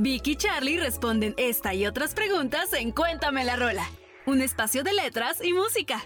[0.00, 3.84] Vicky y Charlie responden esta y otras preguntas en Cuéntame la Rola,
[4.26, 6.00] un espacio de letras y música.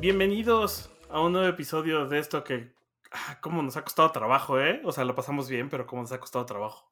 [0.00, 2.74] Bienvenidos a un nuevo episodio de esto que,
[3.12, 4.80] ah, como nos ha costado trabajo, ¿eh?
[4.82, 6.90] O sea, lo pasamos bien, pero cómo nos ha costado trabajo.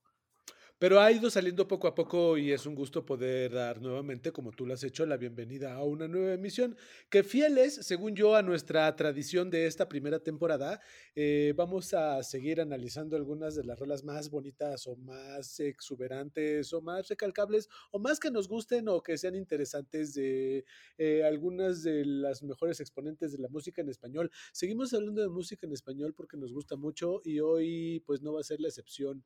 [0.78, 4.52] Pero ha ido saliendo poco a poco y es un gusto poder dar nuevamente, como
[4.52, 6.76] tú lo has hecho, la bienvenida a una nueva emisión
[7.08, 10.82] que fieles, según yo, a nuestra tradición de esta primera temporada,
[11.14, 16.82] eh, vamos a seguir analizando algunas de las rolas más bonitas o más exuberantes o
[16.82, 20.66] más recalcables o más que nos gusten o que sean interesantes de
[20.98, 24.30] eh, algunas de las mejores exponentes de la música en español.
[24.52, 28.40] Seguimos hablando de música en español porque nos gusta mucho y hoy pues no va
[28.40, 29.24] a ser la excepción.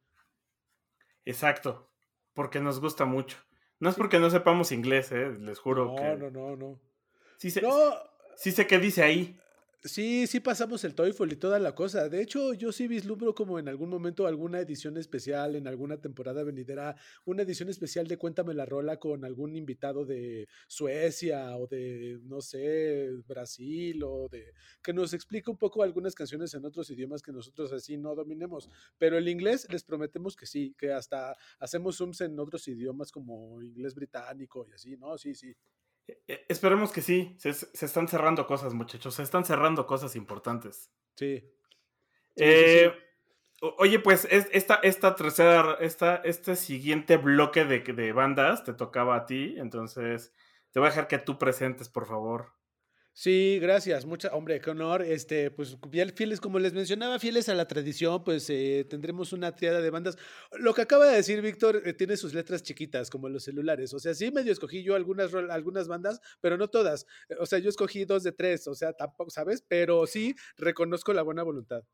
[1.25, 1.91] Exacto,
[2.35, 3.39] porque nos gusta mucho.
[3.79, 5.31] No es porque no sepamos inglés, ¿eh?
[5.39, 6.03] les juro que.
[6.03, 6.81] No, no, no, no.
[7.39, 7.63] Sí sé,
[8.37, 9.41] sí sé qué dice ahí.
[9.83, 12.11] Sí, sí pasamos el TOEFL y toda la cosa.
[12.11, 16.43] De hecho, yo sí vislumbro como en algún momento alguna edición especial, en alguna temporada
[16.45, 22.21] venidera, una edición especial de Cuéntame la Rola con algún invitado de Suecia o de,
[22.25, 24.53] no sé, Brasil o de...
[24.83, 28.69] que nos explique un poco algunas canciones en otros idiomas que nosotros así no dominemos.
[28.99, 33.63] Pero el inglés les prometemos que sí, que hasta hacemos zooms en otros idiomas como
[33.63, 35.17] inglés británico y así, ¿no?
[35.17, 35.57] Sí, sí.
[36.07, 37.37] Eh, esperemos que sí.
[37.39, 39.15] Se, están cerrando cosas, muchachos.
[39.15, 40.91] Se están cerrando cosas importantes.
[41.17, 41.43] Sí.
[42.37, 42.93] Eh,
[43.79, 49.27] oye, pues esta, esta tercera, esta, este siguiente bloque de, de bandas te tocaba a
[49.27, 49.55] ti.
[49.59, 50.33] Entonces,
[50.71, 52.60] te voy a dejar que tú presentes, por favor.
[53.21, 54.07] Sí, gracias.
[54.07, 55.03] Mucha, hombre, qué honor.
[55.03, 55.77] Este, pues
[56.15, 60.17] fieles, como les mencionaba, fieles a la tradición, pues eh, tendremos una triada de bandas.
[60.53, 63.93] Lo que acaba de decir Víctor eh, tiene sus letras chiquitas, como los celulares.
[63.93, 67.07] O sea, sí medio escogí yo algunas, algunas bandas, pero no todas.
[67.39, 69.63] O sea, yo escogí dos de tres, o sea, tampoco, ¿sabes?
[69.69, 71.85] Pero sí reconozco la buena voluntad.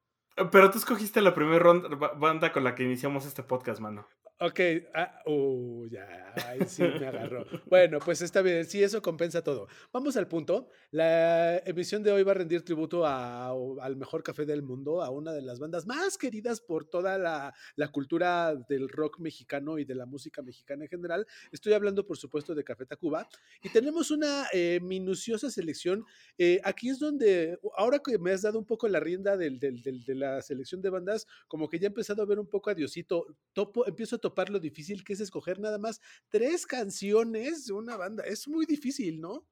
[0.53, 1.73] Pero tú escogiste la primera
[2.17, 4.07] banda con la que iniciamos este podcast, mano.
[4.39, 4.61] Ok,
[4.93, 6.35] ah, uh, ya,
[6.67, 7.47] sí me agarró.
[7.71, 9.67] bueno, pues está bien, sí, eso compensa todo.
[9.95, 10.69] Vamos al punto.
[10.91, 15.33] La emisión de hoy va a rendir tributo al mejor café del mundo, a una
[15.33, 17.55] de las bandas más queridas por toda la,
[17.93, 21.27] cultura del rock mexicano y de la música mexicana en general.
[21.51, 23.27] Estoy hablando, por supuesto, de Café Tacuba.
[23.63, 26.05] Y tenemos una eh, minuciosa selección.
[26.37, 30.15] Eh, aquí es donde, ahora que me has dado un poco la rienda del, de
[30.15, 33.35] la selección de bandas, como que ya he empezado a ver un poco a Diosito.
[33.55, 37.97] Topo, empiezo a topar lo difícil que es escoger nada más tres canciones de una
[37.97, 38.25] banda.
[38.25, 39.47] Es muy difícil, ¿no?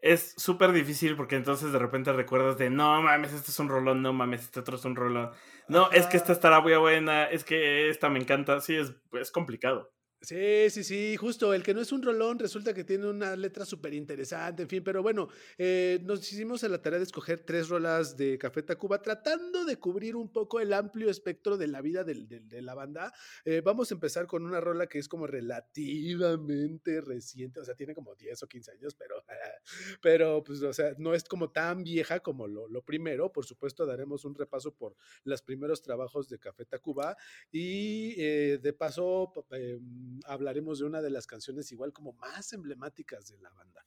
[0.00, 4.00] Es súper difícil porque entonces de repente recuerdas de no mames, este es un rolón,
[4.00, 5.30] no mames, este otro es un rolón.
[5.68, 8.60] No, es que esta estará muy buena, es que esta me encanta.
[8.60, 9.92] Sí, es, es complicado.
[10.22, 13.64] Sí, sí, sí, justo, el que no es un rolón resulta que tiene una letra
[13.64, 17.70] súper interesante, en fin, pero bueno, eh, nos hicimos a la tarea de escoger tres
[17.70, 22.04] rolas de Café Tacuba, tratando de cubrir un poco el amplio espectro de la vida
[22.04, 23.14] de la banda.
[23.46, 27.94] Eh, vamos a empezar con una rola que es como relativamente reciente, o sea, tiene
[27.94, 29.24] como 10 o 15 años, pero,
[30.02, 33.32] pero pues, o sea, no es como tan vieja como lo, lo primero.
[33.32, 34.94] Por supuesto, daremos un repaso por
[35.24, 37.16] los primeros trabajos de Café Tacuba
[37.50, 39.32] y eh, de paso
[40.26, 43.84] hablaremos de una de las canciones igual como más emblemáticas de la banda.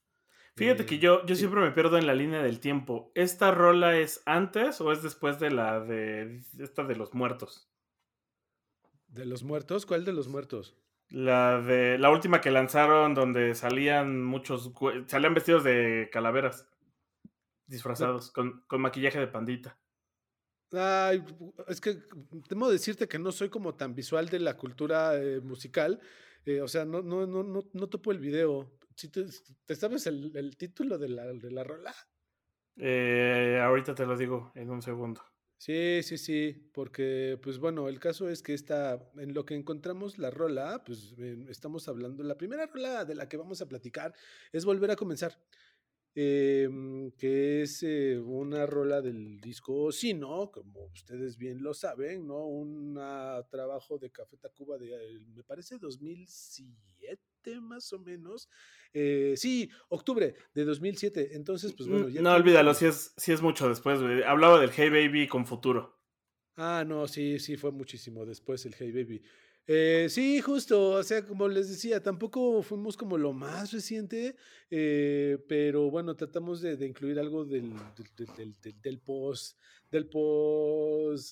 [0.56, 3.12] Fíjate que eh, yo, yo siempre me pierdo en la línea del tiempo.
[3.16, 7.70] ¿Esta rola es antes o es después de la de esta de los muertos?
[9.08, 9.86] ¿De los muertos?
[9.86, 10.78] ¿Cuál de los muertos?
[11.10, 14.72] La de la última que lanzaron donde salían muchos
[15.08, 16.68] salían vestidos de calaveras
[17.68, 19.78] disfrazados con, con maquillaje de pandita.
[20.74, 21.24] Ay,
[21.68, 22.00] es que
[22.48, 26.00] temo decirte que no soy como tan visual de la cultura eh, musical.
[26.46, 28.80] Eh, o sea, no, no, no, no, no topo el video.
[29.66, 31.94] te, sabes el, título de la, de la rola?
[32.78, 35.22] Eh, ahorita te lo digo en un segundo.
[35.58, 40.18] Sí, sí, sí, porque pues bueno, el caso es que está, en lo que encontramos
[40.18, 41.16] la rola, pues
[41.48, 44.14] estamos hablando, la primera rola de la que vamos a platicar
[44.52, 45.40] es Volver a Comenzar.
[46.16, 52.46] Em, que es eh, una rola del disco Sino, como ustedes bien lo saben, ¿no?
[52.46, 52.94] Un
[53.50, 57.20] trabajo de Café Tacuba de, me parece, 2007
[57.62, 58.48] más o menos.
[58.94, 61.36] Eh, sí, octubre de 2007.
[61.36, 62.08] Entonces, pues bueno.
[62.10, 64.00] Ya no, olvídalo, si es, si es mucho después.
[64.26, 66.00] Hablaba del Hey Baby con futuro.
[66.56, 69.24] Ah, no, sí, sí, fue muchísimo después el Hey Baby.
[69.66, 74.36] Eh, sí, justo, o sea, como les decía, tampoco fuimos como lo más reciente,
[74.70, 79.58] eh, pero bueno, tratamos de, de incluir algo del, del, del, del, del post,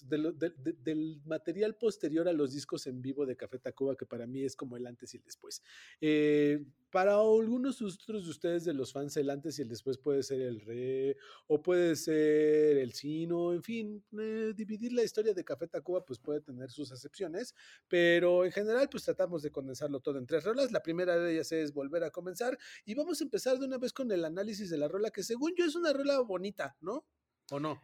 [0.07, 4.55] del material posterior a los discos en vivo de Café Tacuba, que para mí es
[4.55, 5.61] como el antes y el después.
[5.99, 10.23] Eh, para algunos otros de ustedes, de los fans, el antes y el después puede
[10.23, 11.17] ser el re,
[11.47, 16.19] o puede ser el sino, en fin, eh, dividir la historia de Café Tacuba pues
[16.19, 17.55] puede tener sus excepciones,
[17.87, 20.71] pero en general pues tratamos de condensarlo todo en tres rolas.
[20.71, 23.93] La primera de ellas es volver a comenzar y vamos a empezar de una vez
[23.93, 27.05] con el análisis de la rola, que según yo es una rola bonita, ¿no?
[27.51, 27.81] ¿O no?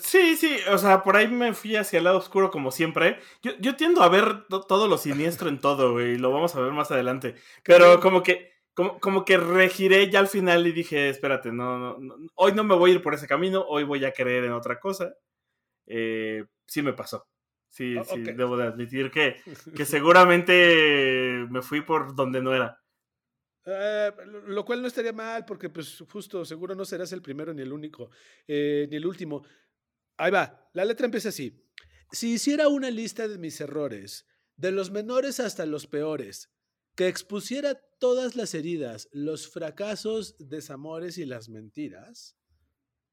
[0.00, 3.18] Sí, sí, o sea, por ahí me fui hacia el lado oscuro como siempre.
[3.42, 6.60] Yo, yo tiendo a ver todo lo siniestro en todo, güey, y lo vamos a
[6.60, 7.34] ver más adelante.
[7.64, 11.98] Pero como que, como, como que regiré ya al final y dije, espérate, no, no,
[11.98, 14.52] no, hoy no me voy a ir por ese camino, hoy voy a creer en
[14.52, 15.14] otra cosa.
[15.86, 17.26] Eh, sí me pasó.
[17.68, 18.34] Sí, oh, sí, okay.
[18.34, 19.36] debo de admitir que,
[19.76, 22.80] que seguramente me fui por donde no era.
[23.66, 24.12] Uh,
[24.48, 27.72] lo cual no estaría mal porque pues justo seguro no serás el primero ni el
[27.72, 28.10] único,
[28.46, 29.42] eh, ni el último.
[30.16, 31.60] Ahí va, la letra empieza así.
[32.12, 34.26] Si hiciera una lista de mis errores,
[34.56, 36.50] de los menores hasta los peores,
[36.94, 42.36] que expusiera todas las heridas, los fracasos, desamores y las mentiras,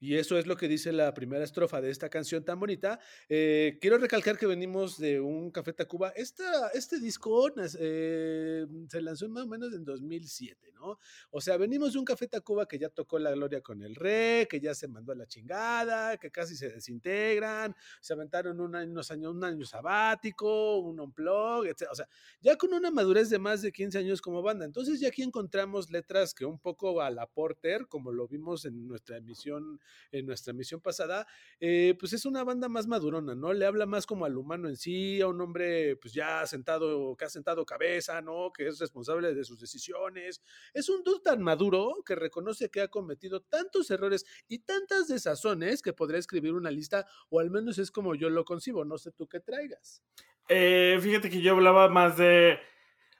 [0.01, 2.99] y eso es lo que dice la primera estrofa de esta canción tan bonita.
[3.29, 6.11] Eh, quiero recalcar que venimos de un Café Tacuba.
[6.15, 10.97] Este disco eh, se lanzó más o menos en 2007, ¿no?
[11.29, 14.47] O sea, venimos de un Café Tacuba que ya tocó la gloria con el rey,
[14.47, 18.91] que ya se mandó a la chingada, que casi se desintegran, se aventaron un año,
[18.91, 21.89] unos años, un año sabático, un unplug, etc.
[21.91, 22.09] O sea,
[22.41, 24.65] ya con una madurez de más de 15 años como banda.
[24.65, 28.87] Entonces ya aquí encontramos letras que un poco a la Porter, como lo vimos en
[28.87, 29.79] nuestra emisión
[30.11, 31.27] en nuestra emisión pasada,
[31.59, 33.53] eh, pues es una banda más madurona, ¿no?
[33.53, 37.25] Le habla más como al humano en sí, a un hombre pues ya sentado, que
[37.25, 38.51] ha sentado cabeza, ¿no?
[38.51, 40.41] Que es responsable de sus decisiones.
[40.73, 45.81] Es un dude tan maduro que reconoce que ha cometido tantos errores y tantas desazones
[45.81, 49.11] que podría escribir una lista, o al menos es como yo lo concibo, no sé
[49.11, 50.03] tú qué traigas.
[50.49, 52.59] Eh, fíjate que yo hablaba más de,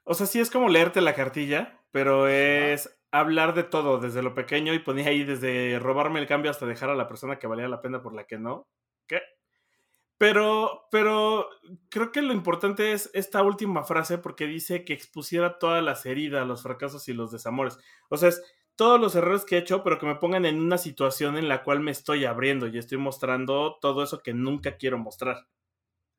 [0.04, 4.34] o sea, sí es como leerte la cartilla, pero es hablar de todo, desde lo
[4.34, 7.68] pequeño, y ponía ahí desde robarme el cambio hasta dejar a la persona que valía
[7.68, 8.68] la pena por la que no.
[9.08, 9.22] ¿Qué?
[10.18, 11.50] Pero, pero
[11.90, 16.48] creo que lo importante es esta última frase porque dice que expusiera todas las heridas,
[16.48, 17.80] los fracasos y los desamores.
[18.10, 18.42] O sea, es
[18.76, 21.64] todos los errores que he hecho, pero que me pongan en una situación en la
[21.64, 25.48] cual me estoy abriendo y estoy mostrando todo eso que nunca quiero mostrar.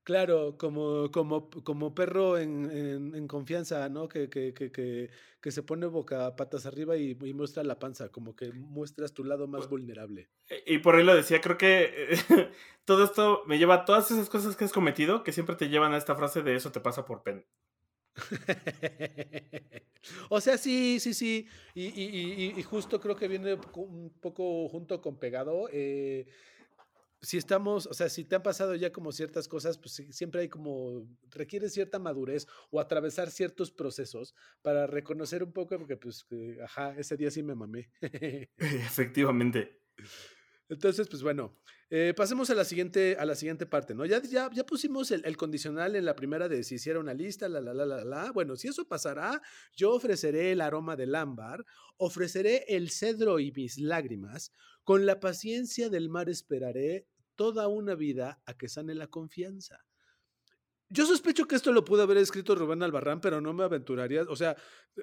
[0.05, 4.09] Claro, como, como, como perro en, en, en confianza, ¿no?
[4.09, 8.35] Que, que, que, que, se pone boca patas arriba y, y, muestra la panza, como
[8.35, 10.29] que muestras tu lado más vulnerable.
[10.67, 12.17] Y por ahí lo decía, creo que
[12.85, 15.95] todo esto me lleva a todas esas cosas que has cometido que siempre te llevan
[15.95, 17.45] a esta frase de eso te pasa por pen.
[20.31, 21.47] o sea, sí, sí, sí.
[21.75, 25.69] Y, y, y, justo creo que viene un poco junto con pegado.
[25.73, 26.27] Eh,
[27.23, 30.49] si estamos, o sea, si te han pasado ya como ciertas cosas, pues siempre hay
[30.49, 36.27] como, requiere cierta madurez o atravesar ciertos procesos para reconocer un poco, porque pues,
[36.65, 37.91] ajá, ese día sí me mamé.
[38.59, 39.83] Efectivamente.
[40.73, 41.55] Entonces, pues bueno,
[41.91, 44.07] eh, pasemos a la siguiente, a la siguiente parte, ¿no?
[44.07, 47.47] Ya, ya, ya pusimos el, el, condicional en la primera de si hiciera una lista,
[47.47, 48.33] la, la, la, la, la.
[48.33, 49.43] Bueno, si eso pasará,
[49.77, 51.67] yo ofreceré el aroma del ámbar,
[51.99, 54.51] ofreceré el cedro y mis lágrimas,
[54.83, 59.85] con la paciencia del mar esperaré toda una vida a que sane la confianza.
[60.95, 64.25] Yo sospecho que esto lo pudo haber escrito Rubén Albarrán, pero no me aventuraría.
[64.29, 64.55] O sea,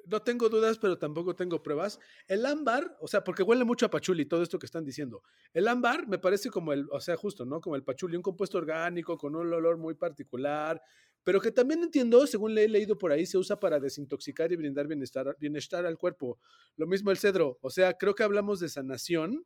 [0.06, 2.00] no tengo dudas, pero tampoco tengo pruebas.
[2.28, 5.24] El ámbar, o sea, porque huele mucho a pachuli todo esto que están diciendo.
[5.52, 7.60] El ámbar me parece como el, o sea, justo, ¿no?
[7.60, 10.80] Como el pachuli, un compuesto orgánico con un olor muy particular,
[11.24, 14.58] pero que también entiendo, según le he leído por ahí, se usa para desintoxicar y
[14.58, 16.40] brindar bienestar, bienestar al cuerpo.
[16.76, 17.58] Lo mismo el cedro.
[17.62, 19.44] O sea, creo que hablamos de sanación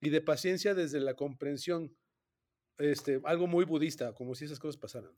[0.00, 1.96] y de paciencia desde la comprensión
[2.78, 5.12] este, algo muy budista, como si esas cosas pasaran.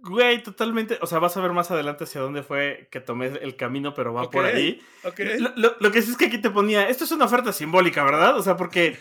[0.00, 0.98] Güey, totalmente.
[1.02, 4.14] O sea, vas a ver más adelante hacia dónde fue que tomé el camino, pero
[4.14, 4.80] va okay, por ahí.
[5.04, 5.40] Okay.
[5.40, 8.04] Lo, lo, lo, que sí es que aquí te ponía, esto es una oferta simbólica,
[8.04, 8.36] ¿verdad?
[8.36, 8.98] O sea, porque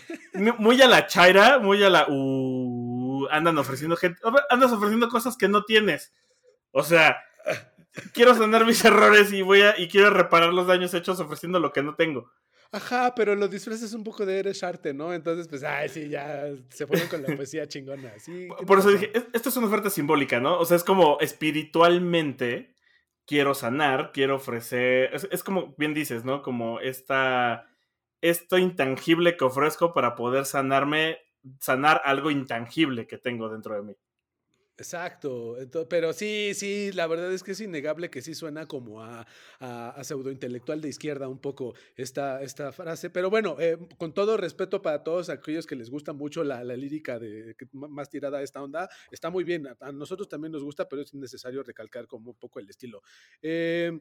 [0.58, 2.06] muy a la chaira, muy a la...
[2.10, 6.14] Uh, andan ofreciendo gente, andas ofreciendo cosas que no tienes.
[6.72, 7.18] O sea,
[8.14, 11.72] quiero sanar mis errores y voy a y quiero reparar los daños hechos ofreciendo lo
[11.72, 12.32] que no tengo.
[12.72, 15.14] Ajá, pero lo disfraces un poco de eres arte, ¿no?
[15.14, 18.18] Entonces, pues, ay, sí, ya se ponen con la poesía chingona.
[18.20, 20.60] Sí, Por eso dije, esto es una oferta simbólica, ¿no?
[20.60, 22.76] O sea, es como espiritualmente
[23.26, 25.14] quiero sanar, quiero ofrecer.
[25.14, 26.42] Es, es como bien dices, ¿no?
[26.42, 27.68] Como esta.
[28.22, 31.20] Esto intangible que ofrezco para poder sanarme,
[31.60, 33.96] sanar algo intangible que tengo dentro de mí.
[34.80, 35.58] Exacto,
[35.90, 39.26] pero sí, sí, la verdad es que es innegable que sí suena como a,
[39.60, 44.84] a, pseudointelectual de izquierda un poco esta, esta frase, pero bueno, eh, con todo respeto
[44.84, 48.88] para todos aquellos que les gusta mucho la, lírica de más tirada a esta onda,
[49.10, 52.60] está muy bien, a, nosotros también nos gusta, pero es necesario recalcar como un poco
[52.60, 53.02] el estilo.
[53.42, 54.00] Eh,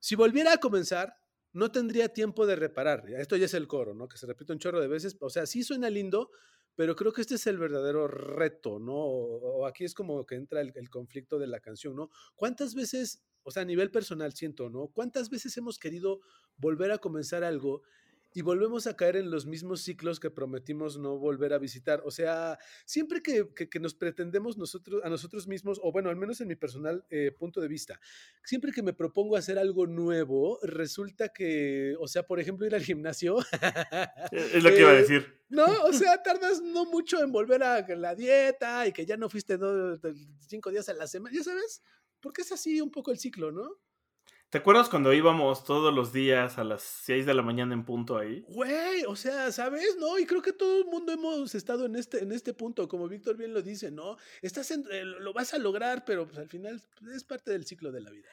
[0.00, 1.14] si volviera a comenzar,
[1.52, 4.08] no tendría tiempo de reparar, esto ya es el coro, ¿no?
[4.08, 6.32] Que se repite un chorro de veces, o sea, sí suena lindo,
[6.76, 8.94] pero creo que este es el verdadero reto, ¿no?
[8.94, 12.10] O, aquí es como que entra el, el, conflicto de la canción, ¿no?
[12.36, 14.88] ¿Cuántas veces, o sea, a nivel personal siento, ¿no?
[14.88, 16.20] ¿Cuántas veces hemos querido
[16.58, 17.82] volver a comenzar algo
[18.36, 22.02] y volvemos a caer en los mismos ciclos que prometimos no volver a visitar.
[22.04, 23.48] O sea, siempre que,
[23.80, 27.62] nos pretendemos nosotros, a nosotros mismos, o bueno, al menos en mi personal eh, punto
[27.62, 27.98] de vista,
[28.44, 32.82] siempre que me propongo hacer algo nuevo, resulta que, o sea, por ejemplo, ir al
[32.82, 33.38] gimnasio.
[34.32, 35.40] es lo que iba a eh, decir.
[35.48, 39.30] No, o sea, tardas no mucho en volver a la dieta y que ya no
[39.30, 39.58] fuiste
[40.40, 41.80] cinco días a la semana, ya sabes,
[42.20, 43.78] porque es así un poco el ciclo, ¿no?
[44.50, 48.16] ¿Te acuerdas cuando íbamos todos los días a las 6 de la mañana en punto
[48.16, 48.44] ahí?
[48.48, 49.96] Güey, o sea, ¿sabes?
[49.98, 53.08] No, y creo que todo el mundo hemos estado en este, en este punto, como
[53.08, 54.16] Víctor bien lo dice, ¿no?
[54.42, 56.80] Estás en, eh, lo vas a lograr, pero pues al final
[57.12, 58.28] es parte del ciclo de la vida.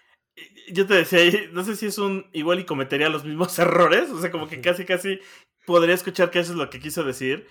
[0.72, 4.22] Yo te decía, no sé si es un igual y cometería los mismos errores, o
[4.22, 5.20] sea, como que casi casi
[5.66, 7.48] podría escuchar que eso es lo que quiso decir,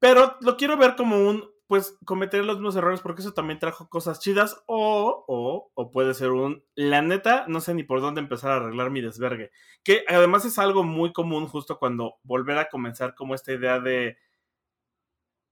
[0.00, 3.88] pero lo quiero ver como un pues cometer los mismos errores porque eso también trajo
[3.88, 8.20] cosas chidas o, o, o puede ser un, la neta, no sé ni por dónde
[8.20, 9.50] empezar a arreglar mi desvergue,
[9.82, 14.16] que además es algo muy común justo cuando volver a comenzar como esta idea de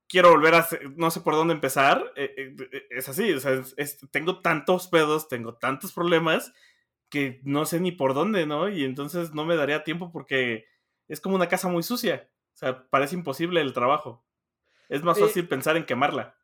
[0.08, 3.62] quiero volver a, no sé por dónde empezar, eh, eh, eh, es así, o sea,
[4.10, 6.52] tengo tantos pedos, tengo tantos problemas
[7.08, 8.68] que no sé ni por dónde, ¿no?
[8.68, 10.66] Y entonces no me daría tiempo porque
[11.08, 14.24] es como una casa muy sucia, o sea, parece imposible el trabajo.
[14.88, 16.36] Es más eh, fácil pensar en quemarla.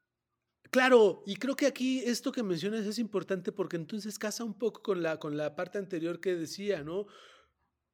[0.70, 4.82] Claro, y creo que aquí esto que mencionas es importante porque entonces casa un poco
[4.82, 7.06] con la, con la parte anterior que decía, ¿no?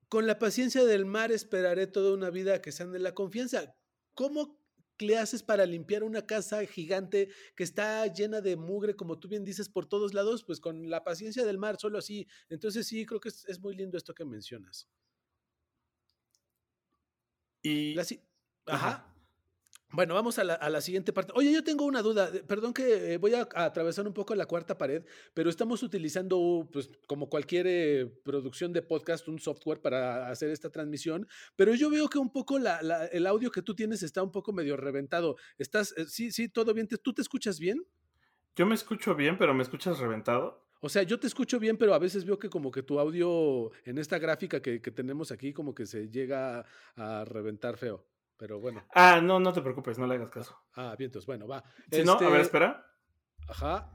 [0.09, 3.75] Con la paciencia del mar esperaré toda una vida que sean de la confianza.
[4.13, 4.61] ¿Cómo
[4.99, 9.45] le haces para limpiar una casa gigante que está llena de mugre, como tú bien
[9.45, 10.45] dices, por todos lados?
[10.45, 12.29] Pues con la paciencia del mar, solo así.
[12.51, 14.87] Entonces sí, creo que es, muy lindo esto que mencionas.
[17.63, 17.97] Y...
[18.67, 19.16] Ajá.
[19.93, 21.33] Bueno, vamos a la, siguiente parte.
[21.37, 22.31] Oye, yo tengo una duda.
[22.49, 26.91] Perdón que eh, voy a, atravesar un poco la cuarta pared, pero estamos utilizando, pues,
[27.07, 31.29] como cualquier eh, producción de podcast, un software para hacer esta transmisión.
[31.55, 34.77] Pero yo veo que un poco el audio que tú tienes está un poco medio
[34.77, 35.37] reventado.
[35.57, 36.89] ¿Estás, eh, sí, sí, todo bien?
[36.89, 37.87] ¿Tú te escuchas bien?
[38.57, 40.67] Yo me escucho bien, pero ¿me escuchas reventado?
[40.81, 43.71] O sea, yo te escucho bien, pero a veces veo que como que tu audio
[43.85, 46.67] en esta gráfica que, que tenemos aquí como que se llega
[46.97, 48.05] a reventar feo.
[48.37, 48.85] Pero bueno.
[48.95, 50.59] Ah, no, no te preocupes, no le hagas caso.
[50.75, 51.65] Ah, vientos, bueno, va.
[51.91, 52.87] Si no, a ver, este espera.
[53.49, 53.93] Ajá.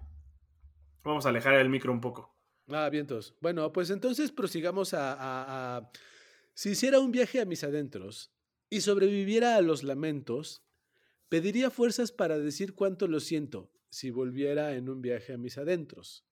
[1.03, 2.35] Vamos a alejar el micro un poco.
[2.69, 3.35] Ah, vientos.
[3.41, 5.15] Bueno, pues entonces prosigamos a,
[5.77, 5.91] a...
[6.53, 8.33] Si hiciera un viaje a mis adentros
[8.69, 10.63] y sobreviviera a los lamentos,
[11.29, 16.25] pediría fuerzas para decir cuánto lo siento si volviera en un viaje a mis adentros.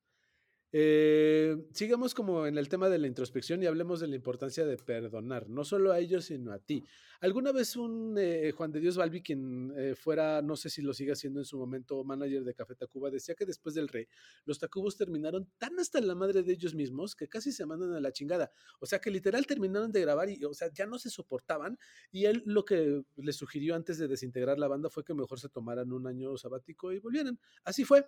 [0.72, 4.78] Eh, sigamos como en el tema de la introspección y hablemos de la importancia de
[4.78, 6.86] perdonar, no solo a ellos, sino a ti.
[7.22, 10.94] Alguna vez un eh, Juan de Dios Balbi, quien eh, fuera, no sé si lo
[10.94, 14.08] sigue haciendo en su momento, manager de Café Tacuba, decía que después del rey,
[14.46, 18.00] los Tacubos terminaron tan hasta la madre de ellos mismos que casi se mandan a
[18.00, 18.52] la chingada.
[18.80, 21.80] O sea que literal terminaron de grabar y, o sea, ya no se soportaban.
[22.12, 25.50] Y él lo que le sugirió antes de desintegrar la banda fue que mejor se
[25.50, 27.40] tomaran un año sabático y volvieran.
[27.64, 28.06] Así fue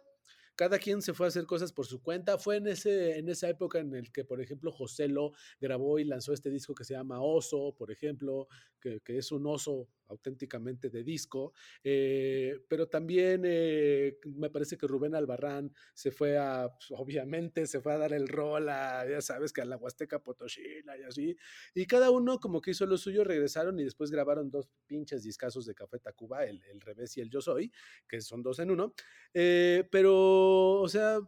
[0.62, 2.38] cada quien se fue a hacer cosas por su cuenta.
[2.38, 6.04] Fue en, ese, en esa época en el que, por ejemplo, José Lo grabó y
[6.04, 8.48] lanzó este disco que se llama Oso, por ejemplo,
[8.80, 11.54] que, es un oso auténticamente de disco,
[11.84, 17.80] eh, pero también eh, me parece que Rubén Albarrán se fue a, pues, obviamente, se
[17.80, 21.38] fue a dar el rol a, ya sabes, que a la Huasteca Potosina y así,
[21.74, 25.66] y cada uno como que hizo lo suyo, regresaron y después grabaron dos pinches discazos
[25.66, 27.72] de Café Tacuba, el, el revés y el Yo Soy,
[28.10, 28.94] que son dos en uno,
[29.34, 30.12] eh, pero,
[30.52, 31.20] o sea,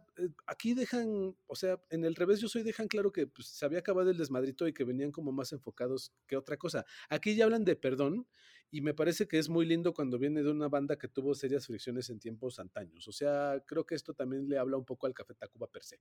[0.46, 3.80] aquí dejan, o sea, en el revés Yo Soy dejan claro que pues, se había
[3.80, 6.84] acabado el desmadrito y que venían como más enfocados que otra cosa.
[7.08, 8.26] Aquí ya hablan de perdón
[8.70, 11.66] y me parece que es muy lindo cuando viene de una banda que tuvo serias
[11.66, 13.06] fricciones en tiempos antaños.
[13.06, 16.00] O sea, creo que esto también le habla un poco al Café Tacuba per se.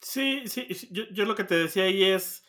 [0.00, 2.44] Sí, sí, yo, lo que te decía ahí es,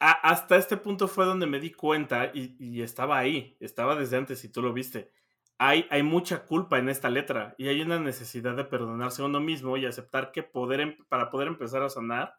[0.00, 4.48] hasta este punto fue donde me di cuenta y, estaba ahí, estaba desde antes y
[4.48, 5.12] tú lo viste.
[5.58, 9.76] Hay, mucha culpa en esta letra y hay una necesidad de perdonarse a uno mismo
[9.76, 12.34] y aceptar que em, para poder empezar a sanar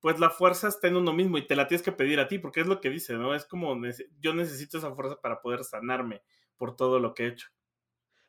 [0.00, 2.38] pues la fuerza está en uno mismo y te la tienes que pedir a ti,
[2.38, 3.34] porque es lo que dice, ¿no?
[3.34, 3.76] Es como
[4.20, 6.22] yo necesito esa fuerza para poder sanarme
[6.56, 7.48] por todo lo que he hecho.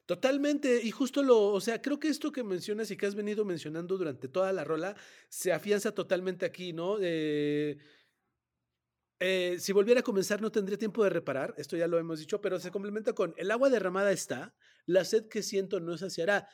[0.05, 3.46] Totalmente, y justo lo, o sea, creo que esto que mencionas y que has venido
[3.46, 4.96] mencionando durante toda la rola
[5.27, 6.98] se afianza totalmente aquí, ¿no?
[7.00, 7.77] Eh,
[9.20, 12.42] eh, si volviera a comenzar no tendría tiempo de reparar, esto ya lo hemos dicho,
[12.42, 16.48] pero se complementa con el agua derramada está, la sed que siento no saciará.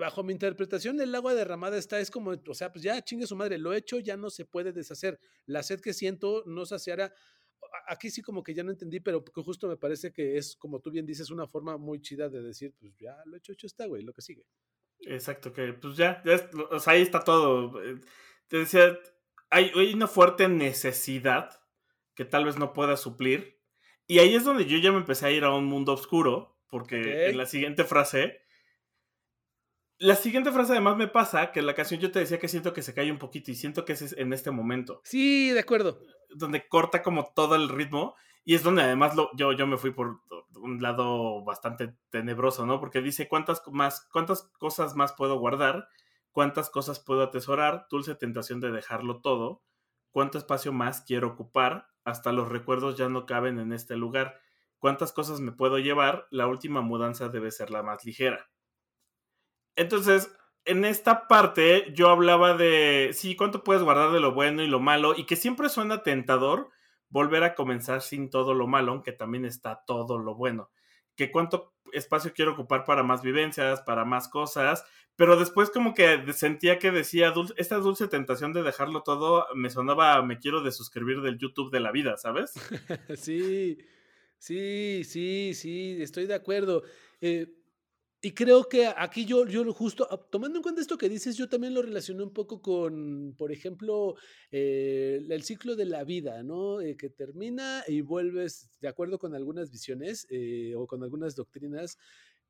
[0.00, 3.36] Bajo mi interpretación, el agua derramada está, es como, o sea, pues ya chingue su
[3.36, 5.20] madre, lo hecho ya no se puede deshacer.
[5.44, 7.12] La sed que siento no saciará
[7.86, 10.90] aquí sí como que ya no entendí, pero justo me parece que es, como tú
[10.90, 14.02] bien dices, una forma muy chida de decir, pues ya lo hecho, hecho está, güey,
[14.02, 14.44] lo que sigue.
[15.00, 17.82] Exacto, que pues ya, ya o sea, ahí está todo.
[17.82, 18.00] Eh,
[18.48, 18.98] te decía,
[19.50, 21.50] hay, hay, una fuerte necesidad
[22.18, 23.60] que tal vez no pueda suplir.
[24.08, 27.28] Y ahí es donde yo ya me empecé a ir a un mundo oscuro, porque
[27.28, 28.42] en la siguiente frase...
[30.00, 32.72] La siguiente frase además me pasa que en la canción yo te decía que siento
[32.72, 35.00] que se cae un poquito y siento que es en este momento.
[35.04, 39.52] Sí, de acuerdo donde corta como todo el ritmo y es donde además lo, yo,
[39.52, 40.20] yo me fui por
[40.56, 42.80] un lado bastante tenebroso, ¿no?
[42.80, 45.88] Porque dice cuántas, más, cuántas cosas más puedo guardar,
[46.32, 49.62] cuántas cosas puedo atesorar, dulce tentación de dejarlo todo,
[50.10, 54.40] cuánto espacio más quiero ocupar, hasta los recuerdos ya no caben en este lugar,
[54.78, 58.48] cuántas cosas me puedo llevar, la última mudanza debe ser la más ligera.
[59.76, 60.34] Entonces,
[60.64, 64.80] en esta parte yo hablaba de, sí, cuánto puedes guardar de lo bueno y lo
[64.80, 66.70] malo, y que siempre suena tentador
[67.08, 70.70] volver a comenzar sin todo lo malo, aunque también está todo lo bueno.
[71.16, 74.84] Que cuánto espacio quiero ocupar para más vivencias, para más cosas,
[75.18, 80.22] pero después como que sentía que decía, esta dulce tentación de dejarlo todo me sonaba,
[80.22, 82.52] me quiero desuscribir del YouTube de la vida, ¿sabes?
[83.16, 83.78] sí,
[84.38, 86.84] sí, sí, sí, estoy de acuerdo.
[87.20, 87.52] Eh,
[88.22, 91.48] y creo que aquí yo, yo justo, ah, tomando en cuenta esto que dices, yo
[91.48, 94.14] también lo relacioné un poco con, por ejemplo,
[94.52, 96.80] eh, el ciclo de la vida, ¿no?
[96.80, 100.28] Eh, que termina y vuelves, de acuerdo con algunas visiones
[100.76, 101.98] o con algunas doctrinas,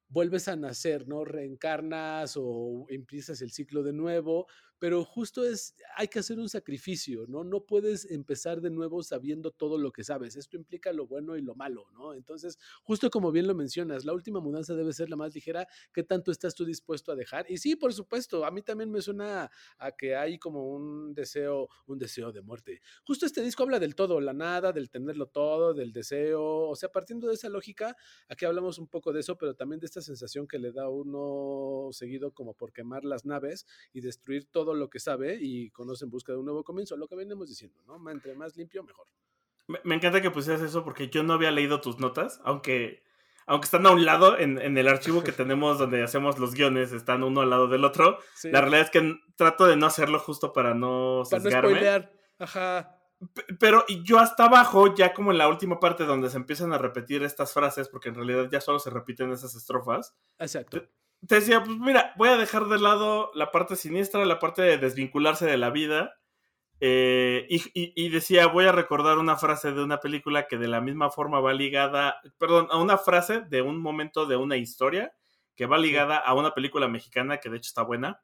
[0.08, 1.24] vuelves a nacer, ¿no?
[1.24, 4.46] Reencarnas o empiezas el ciclo de nuevo,
[4.78, 7.44] pero justo es, hay que hacer un sacrificio, ¿no?
[7.44, 10.36] No puedes empezar de nuevo sabiendo todo lo que sabes.
[10.36, 12.14] Esto implica lo bueno y lo malo, ¿no?
[12.14, 15.66] Entonces, justo como bien lo mencionas, la última mudanza debe ser la más ligera.
[15.92, 17.46] ¿Qué tanto estás tú dispuesto a dejar?
[17.50, 21.68] Y sí, por supuesto, a mí también me suena a que hay como un deseo,
[21.86, 22.80] un deseo de muerte.
[23.04, 26.68] Justo este disco habla del todo, la nada, del tenerlo todo, del deseo.
[26.68, 27.96] O sea, partiendo de esa lógica,
[28.28, 31.88] aquí hablamos un poco de eso, pero también de esta sensación que le da uno
[31.92, 36.10] seguido como por quemar las naves y destruir todo lo que sabe y conoce en
[36.10, 38.10] busca de un nuevo comienzo, lo que venimos diciendo, ¿no?
[38.10, 39.06] Entre más limpio, mejor.
[39.66, 43.02] Me, encanta que pusieras eso porque yo no había leído tus notas, aunque,
[43.46, 47.22] aunque están a un lado en, el archivo que tenemos donde hacemos los guiones, están
[47.22, 48.18] uno al lado del otro.
[48.44, 51.80] La realidad es que trato de no hacerlo justo para no sesgarme.
[51.80, 52.94] Para no Ajá.
[53.58, 57.24] Pero yo hasta abajo, ya como en la última parte donde se empiezan a repetir
[57.24, 60.16] estas frases, porque en realidad ya solo se repiten esas estrofas.
[60.38, 60.88] Exacto
[61.26, 64.78] te decía, pues mira, voy a dejar de lado la parte siniestra, la parte de
[64.78, 66.14] desvincularse de la vida.
[66.80, 71.10] Eh, y, decía, voy a recordar una frase de una película que de la misma
[71.10, 75.12] forma va ligada, perdón, a una frase de un momento de una historia
[75.56, 78.22] que va ligada a una película mexicana que de hecho está buena,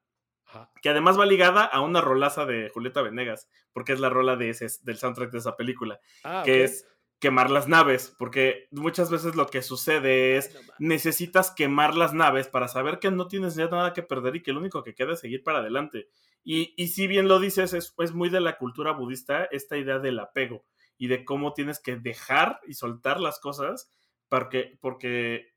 [0.80, 4.50] que además va ligada a una rolaza de Julieta Venegas, porque es la rola de
[4.50, 6.86] ese, del soundtrack de esa película, ah, que es
[7.24, 12.68] quemar las naves, porque muchas veces lo que sucede es necesitas quemar las naves para
[12.68, 15.20] saber que no tienes ya nada que perder y que lo único que queda es
[15.20, 16.06] seguir para adelante.
[16.44, 20.18] Y, si bien lo dices, es, es muy de la cultura budista esta idea del
[20.18, 20.66] apego
[20.98, 23.90] y de cómo tienes que dejar y soltar las cosas
[24.28, 25.54] porque, porque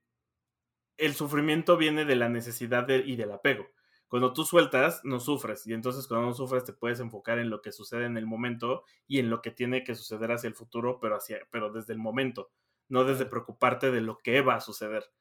[0.95, 3.67] el sufrimiento viene de la necesidad y del apego.
[4.07, 5.67] Cuando tú sueltas, no sufres.
[5.67, 8.83] Y entonces cuando no sufres te puedes enfocar en lo que sucede en el momento
[9.07, 11.99] y en lo que tiene que suceder hacia el futuro, pero, hacia, pero desde el
[11.99, 12.49] momento,
[12.87, 15.11] no desde preocuparte de lo que va a suceder.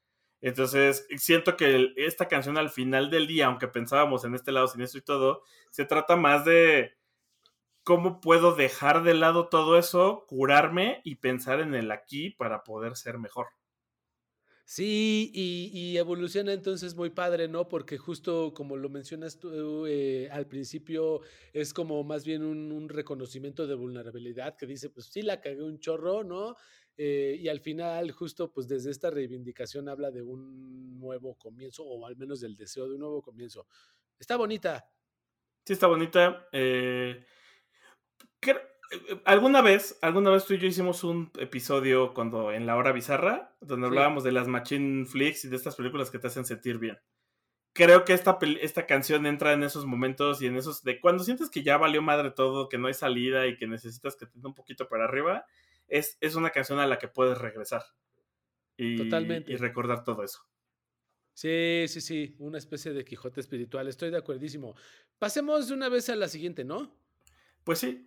[0.41, 4.83] Entonces, siento que esta canción al final del día, aunque pensábamos en este lado sin
[4.83, 6.97] eso y todo, se trata más de
[7.83, 12.97] cómo puedo dejar de lado todo eso, curarme y pensar en el aquí para poder
[12.97, 13.49] ser mejor.
[14.69, 17.69] Sí, y, evoluciona entonces muy padre, ¿no?
[17.69, 21.21] Porque justo como lo mencionas tú eh, al principio,
[21.53, 25.79] es como más bien un, reconocimiento de vulnerabilidad que dice, pues sí, la cagué un
[25.79, 26.57] chorro, ¿no?
[26.97, 32.05] Eh, y al final, justo pues desde esta reivindicación habla de un nuevo comienzo, o
[32.05, 33.69] al menos del deseo de un nuevo comienzo.
[34.19, 34.91] Está bonita.
[35.65, 36.49] Sí, está bonita.
[36.51, 37.25] Eh,
[39.25, 43.57] alguna vez, alguna vez tú y yo hicimos un episodio cuando en la hora bizarra,
[43.61, 46.99] donde hablábamos de las machine flicks y de estas películas que te hacen sentir bien.
[47.73, 51.51] Creo que esta, esta canción entra en esos momentos y en esos de cuando sientes
[51.51, 54.47] que ya valió madre todo, que no hay salida y que necesitas que te dé
[54.47, 55.45] un poquito para arriba,
[55.89, 57.83] es, es una canción a la que puedes regresar.
[58.79, 59.53] Y, Totalmente.
[59.53, 60.41] Y recordar todo eso.
[61.35, 64.75] Sí, sí, sí, una especie de Quijote espiritual, estoy de acuerdísimo.
[65.19, 66.97] Pasemos de una vez a la siguiente, ¿no?
[67.63, 68.07] Pues sí.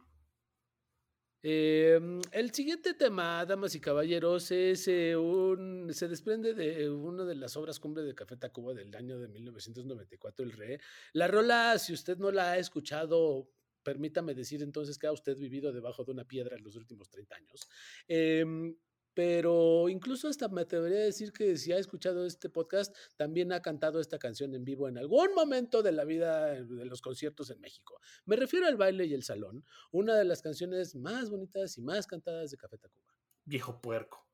[1.41, 7.35] Em, el siguiente tema, damas y caballeros, es eh, un, se desprende de una de
[7.35, 10.81] las obras cumbre de Café Tacuba del año de 1994, El Re.
[11.13, 13.49] La rola, si usted no la ha escuchado,
[13.83, 17.35] permítame decir entonces que ha usted vivido debajo de una piedra en los últimos 30
[17.35, 17.69] años.
[18.07, 18.75] Em,
[19.19, 23.61] pero incluso hasta me atrevería a decir que si ha escuchado este podcast, también ha
[23.61, 27.59] cantado esta canción en vivo en algún momento de la vida de los conciertos en
[27.59, 27.99] México.
[28.23, 32.07] Me refiero al baile y el salón, una de las canciones más bonitas y más
[32.07, 33.13] cantadas de Café Tacuba.
[33.43, 34.25] Viejo puerco.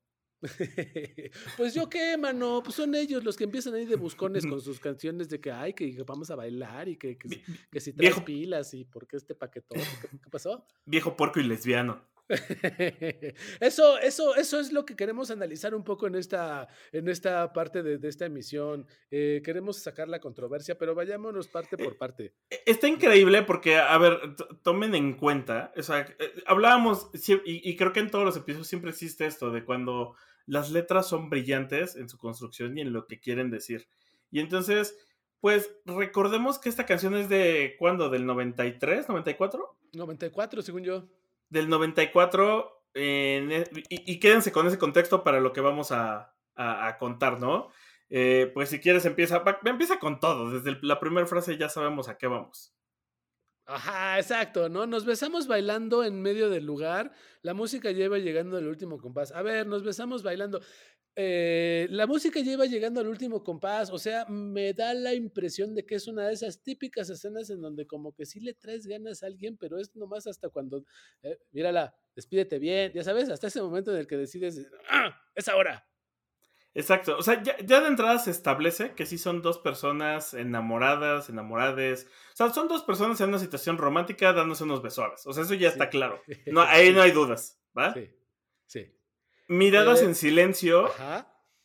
[1.57, 4.79] pues yo qué, mano, pues son ellos los que empiezan ahí de buscones con sus
[4.79, 8.85] canciones de que ay, que vamos a bailar y que, que, si traes pilas y
[8.85, 9.79] por qué este paquetón,
[10.21, 10.63] ¿qué pasó?
[10.85, 12.05] Viejo puerco y lesbiano.
[13.59, 17.83] Eso, eso, eso es lo que queremos analizar un poco en esta, en esta parte
[17.83, 18.87] de, esta emisión.
[19.11, 22.33] Eh, queremos sacar la controversia, pero vayámonos parte por parte.
[22.49, 24.19] E, está increíble porque, a ver,
[24.63, 27.09] tomen en cuenta, o sea, eh, hablábamos,
[27.45, 30.15] y, creo que en todos los episodios siempre existe esto de cuando
[30.47, 33.87] las letras son brillantes en su construcción y en lo que quieren decir.
[34.31, 34.97] Y entonces,
[35.41, 38.09] pues recordemos que esta canción es de, ¿cuándo?
[38.09, 39.77] ¿Del 93, 94?
[39.93, 41.07] 94, según yo
[41.49, 46.31] del 94, e, y, quédense con ese contexto para lo que vamos a,
[46.99, 47.69] contar, ¿no?
[48.09, 52.17] Eh, pues si quieres empieza, empieza con todo, desde la primera frase ya sabemos a
[52.17, 52.74] qué vamos.
[53.67, 54.85] Ajá, exacto, ¿no?
[54.85, 59.31] Nos besamos bailando en medio del lugar, la música lleva llegando al último compás.
[59.31, 60.61] A ver, nos besamos bailando.
[61.15, 65.85] Eh, la música lleva llegando al último compás, o sea, me da la impresión de
[65.85, 69.23] que es una de esas típicas escenas en donde como que sí le traes ganas
[69.23, 70.83] a alguien, pero es nomás hasta cuando,
[71.23, 75.17] eh, mírala, despídete bien, ya sabes, hasta ese momento en el que decides, ¡ah!
[75.33, 75.85] Es ahora.
[76.75, 82.07] Exacto, o sea, ya, de entrada se establece que sí son dos personas enamoradas, enamorades,
[82.33, 85.53] o sea, son dos personas en una situación romántica dándose unos besones, o sea, eso
[85.53, 87.93] ya está claro, no, ahí no hay dudas, ¿va?
[87.93, 88.11] Sí,
[88.65, 88.93] sí.
[89.47, 90.91] Miradas eh, en silencio.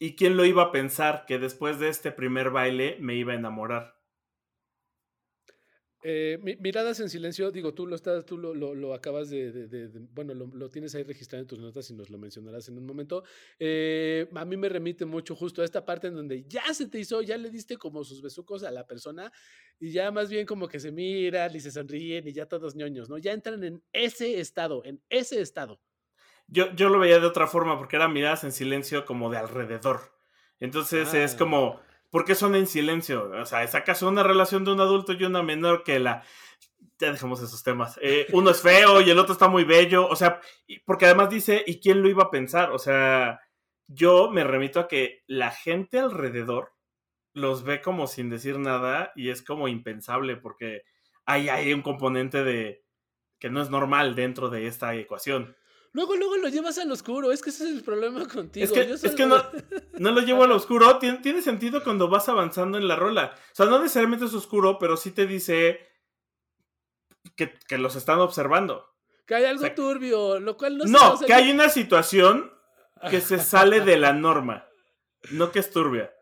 [0.02, 3.36] ¿Y quién lo iba a pensar que después de este primer baile me iba a
[3.36, 3.99] enamorar?
[6.02, 10.94] Eh, miradas en silencio, digo, tú lo estás, tú lo, acabas de, bueno, lo, tienes
[10.94, 13.22] ahí registrado en tus notas y nos lo mencionarás en un momento.
[13.58, 16.98] Eh, a mí me remite mucho justo a esta parte en donde ya se te
[16.98, 19.30] hizo, ya le diste como sus besucos a la persona
[19.78, 23.08] y ya más bien como que se miran y se sonríen y ya todos ñoños,
[23.08, 23.18] ¿no?
[23.18, 25.80] Ya entran en ese estado, en ese estado
[26.50, 30.00] yo, yo lo veía de otra forma porque eran miradas en silencio como de alrededor.
[30.58, 31.38] Entonces es ah.
[31.38, 31.80] como,
[32.10, 33.30] ¿por qué son en silencio?
[33.30, 36.22] O sea, ¿es acaso una relación de un adulto y una menor que la...
[36.98, 37.98] Ya dejemos esos temas.
[38.02, 40.06] Eh, uno es feo y el otro está muy bello.
[40.06, 40.40] O sea,
[40.84, 42.72] porque además dice, ¿y quién lo iba a pensar?
[42.72, 43.40] O sea,
[43.86, 46.74] yo me remito a que la gente alrededor
[47.32, 50.82] los ve como sin decir nada y es como impensable porque
[51.24, 52.84] hay, hay un componente de
[53.38, 55.56] que no es normal dentro de esta ecuación.
[55.92, 57.32] Luego, luego lo llevas al oscuro.
[57.32, 58.64] Es que ese es el problema contigo.
[58.64, 59.42] Es que, es que no,
[59.98, 60.98] no, lo llevo al oscuro.
[60.98, 63.34] Tiene, tiene, sentido cuando vas avanzando en la rola.
[63.52, 65.80] O sea, no necesariamente es oscuro, pero sí te dice
[67.36, 68.86] que, que los están observando.
[69.26, 72.52] Que hay algo turbio, lo cual no No, que hay una situación
[73.08, 74.66] que se sale de la norma.
[75.30, 76.12] No que es turbia.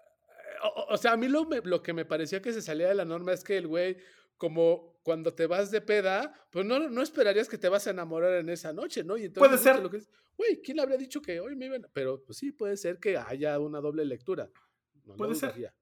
[0.89, 3.33] O, sea, a mí lo, lo que me parecía que se salía de la norma
[3.33, 3.97] es que el güey,
[4.37, 8.35] como cuando te vas de peda, pues no, no esperarías que te vas a enamorar
[8.35, 9.17] en esa noche, ¿no?
[9.17, 9.83] Y entonces puede ser.
[9.83, 10.03] Lo que
[10.37, 11.87] güey, ¿quién le habría dicho que hoy me iban?
[11.95, 14.51] Pero pues sí, puede ser que haya una doble lectura.
[15.17, 15.73] puede ser.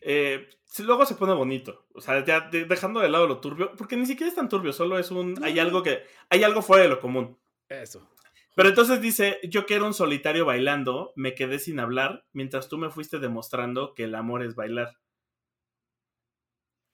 [0.00, 0.46] Eh,
[0.78, 1.88] luego se pone bonito.
[1.92, 4.96] O sea, ya dejando de lado lo turbio, porque ni siquiera es tan turbio, solo
[4.96, 5.42] es un.
[5.42, 6.04] Hay algo que.
[6.30, 7.36] Hay algo fuera de lo común.
[7.68, 8.08] Eso.
[8.54, 12.78] Pero entonces dice: Yo que era un solitario bailando, me quedé sin hablar, mientras tú
[12.78, 15.01] me fuiste demostrando que el amor es bailar.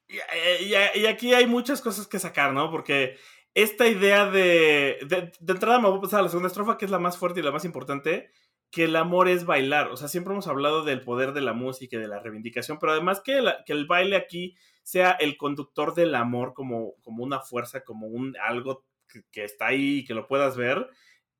[0.08, 2.70] Eh, y, aquí hay muchas cosas que sacar, ¿no?
[2.70, 3.16] Porque
[3.54, 6.90] esta idea de, de, entrada me voy a pasar a la segunda estrofa, que es
[6.90, 8.30] la más fuerte y la más importante,
[8.70, 9.88] que el amor es bailar.
[9.88, 12.92] O sea, siempre hemos hablado del poder de la música y de la reivindicación, pero
[12.92, 17.84] además que, que el baile aquí sea el conductor del amor como, como una fuerza,
[17.84, 18.86] como un algo
[19.30, 20.88] que, está ahí y que lo puedas ver,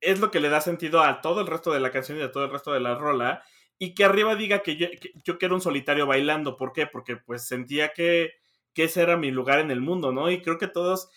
[0.00, 2.33] es lo que le da sentido a todo el resto de la canción y a
[2.33, 3.42] todo el resto de la rola.
[3.78, 6.57] Y que arriba diga que yo, que yo quiero un solitario bailando.
[6.57, 6.87] ¿Por qué?
[6.87, 8.33] Porque pues sentía que
[8.78, 10.30] que ese era mi lugar en el mundo, ¿no?
[10.30, 11.10] Y creo que todos,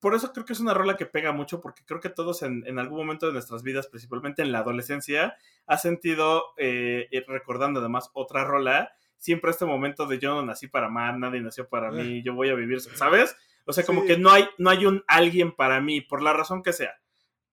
[0.00, 2.78] por eso creo que es una rola que pega mucho, porque creo que todos en,
[2.78, 5.34] algún momento de nuestras vidas, principalmente en la adolescencia,
[5.66, 10.90] ha sentido, eh, recordando además otra rola, siempre este momento de yo no nací para
[10.90, 13.34] más, nadie nació para mí, yo voy a vivir, ¿sabes?
[13.64, 16.62] O sea, como que no hay, no hay un alguien para mí, por la razón
[16.62, 17.00] que sea.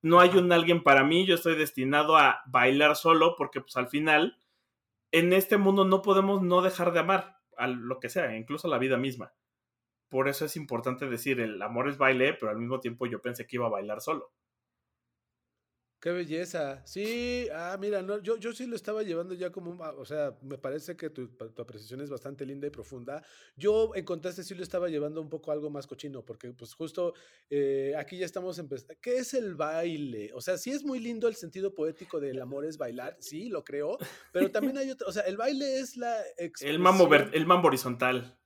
[0.02, 3.88] No hay un alguien para mí, yo estoy destinado a bailar solo porque pues al
[3.88, 4.36] final
[5.10, 8.70] en este mundo no podemos no dejar de amar a lo que sea, incluso a
[8.70, 9.32] la vida misma.
[10.08, 13.46] Por eso es importante decir, el amor es baile, pero al mismo tiempo yo pensé
[13.46, 14.32] que iba a bailar solo.
[16.04, 16.82] Qué belleza.
[16.84, 20.58] Sí, ah, mira, no, yo, yo sí lo estaba llevando ya como, o sea, me
[20.58, 23.24] parece que tu, apreciación es bastante linda y profunda.
[23.56, 27.14] Yo en contraste sí lo estaba llevando un poco algo más cochino, porque pues justo
[27.48, 28.96] eh, aquí ya estamos empezando.
[29.00, 30.30] ¿Qué es el baile?
[30.34, 33.64] O sea, sí es muy lindo el sentido poético del amor es bailar, sí, lo
[33.64, 33.96] creo,
[34.30, 36.18] pero también hay otro, o sea, el baile es la...
[36.60, 38.38] El mambo, el mambo horizontal.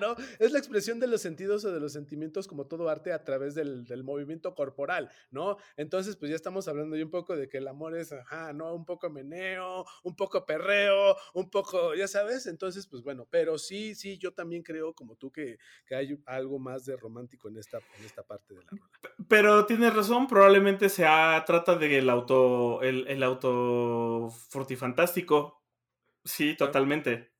[0.00, 0.16] ¿No?
[0.38, 3.54] Es la expresión de los sentidos o de los sentimientos como todo arte a través
[3.54, 5.56] del, movimiento corporal, ¿no?
[5.76, 8.74] Entonces, pues ya estamos hablando ya un poco de que el amor es, ajá, ¿no?
[8.74, 13.94] Un poco meneo, un poco perreo, un poco, ya sabes, entonces, pues bueno, pero sí,
[13.94, 15.58] sí, yo también creo como tú que,
[15.90, 18.90] hay algo más de romántico en esta, en esta parte de la rola.
[19.28, 25.62] Pero tienes razón, probablemente se trata del auto, el, el auto frutifantástico.
[26.24, 27.37] Sí, totalmente.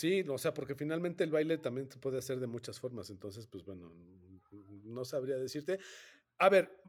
[0.00, 3.46] Sí, o sea, porque finalmente el baile también se puede hacer de muchas formas, entonces,
[3.46, 3.92] pues bueno,
[4.82, 5.78] no sabría decirte.
[6.38, 6.82] A ver,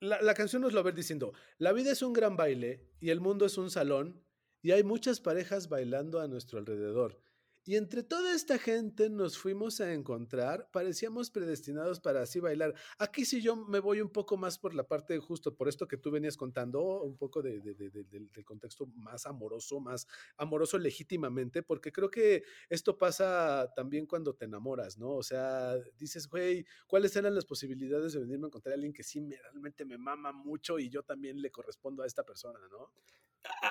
[0.00, 3.10] la, la canción nos lo va ver diciendo, la vida es un gran baile y
[3.10, 4.24] el mundo es un salón
[4.62, 7.20] y hay muchas parejas bailando a nuestro alrededor.
[7.66, 12.74] Y entre toda esta gente nos fuimos a encontrar, parecíamos predestinados para así bailar.
[12.98, 15.96] Aquí sí yo me voy un poco más por la parte justo, por esto que
[15.96, 22.10] tú venías contando, un poco de, del contexto más amoroso, más amoroso legítimamente, porque creo
[22.10, 25.12] que esto pasa también cuando te enamoras, ¿no?
[25.12, 29.02] O sea, dices, güey, ¿cuáles eran las posibilidades de venirme a encontrar a alguien que
[29.02, 32.92] sí me, realmente me mama mucho y yo también le correspondo a esta persona, ¿no?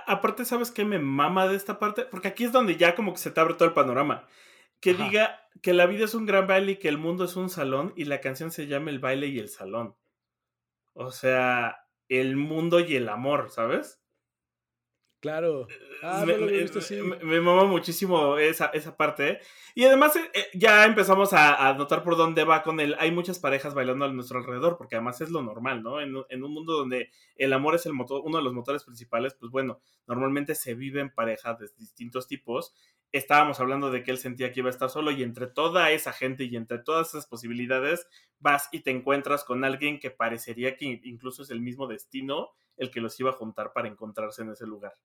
[0.05, 2.05] aparte, ¿sabes qué me mama de esta parte?
[2.05, 4.27] Porque aquí es donde ya como que se te abre todo el panorama.
[4.79, 7.49] Que diga que la vida es un gran baile y que el mundo es un
[7.49, 9.95] salón y la canción se llama El baile y el salón.
[10.93, 14.03] O sea, el mundo y el amor, ¿sabes?
[15.23, 15.67] Claro.
[16.01, 19.39] Ah, me, me, mama muchísimo esa, esa parte.
[19.73, 22.93] Y además eh, eh, ya empezamos a, notar por dónde va con él.
[22.99, 26.01] Hay muchas parejas bailando a nuestro alrededor, porque además es lo normal, ¿no?
[26.01, 29.33] En, en, un mundo donde el amor es el motor, uno de los motores principales,
[29.33, 32.73] pues bueno, normalmente se vive en parejas de distintos tipos.
[33.13, 36.11] Estábamos hablando de que él sentía que iba a estar solo y entre toda esa
[36.11, 38.07] gente y entre todas esas posibilidades
[38.39, 42.89] vas y te encuentras con alguien que parecería que incluso es el mismo destino el
[42.89, 44.95] que los iba a juntar para encontrarse en ese lugar.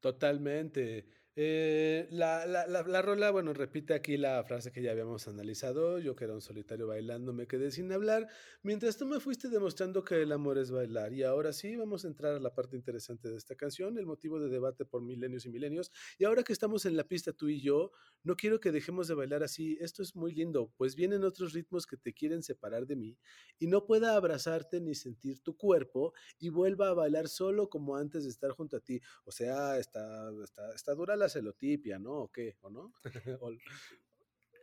[0.00, 1.06] Totalmente.
[1.34, 5.98] Eh, la, la, la, rola, bueno, repite aquí la frase que ya habíamos analizado.
[5.98, 8.28] Yo que era un solitario bailando me quedé sin hablar,
[8.62, 11.14] mientras tú me fuiste demostrando que el amor es bailar.
[11.14, 14.40] Y ahora sí, vamos a entrar a la parte interesante de esta canción, el motivo
[14.40, 15.90] de debate por milenios y milenios.
[16.18, 17.92] Y ahora que estamos en la pista tú y yo,
[18.24, 19.78] no quiero que dejemos de bailar así.
[19.80, 23.16] Esto es muy lindo, pues vienen otros ritmos que te quieren separar de mí
[23.58, 28.24] y no pueda abrazarte ni sentir tu cuerpo y vuelva a bailar solo como antes
[28.24, 29.00] de estar junto a ti.
[29.24, 32.12] O sea, está, está, está dura la celotipia, ¿no?
[32.12, 32.56] ¿O qué?
[32.62, 32.92] ¿O no?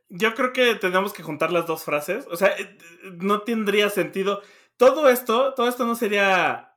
[0.10, 2.26] Yo creo que tenemos que juntar las dos frases.
[2.32, 2.78] O sea, eh,
[3.20, 4.42] no tendría sentido.
[4.76, 6.74] Todo esto, todo esto no sería.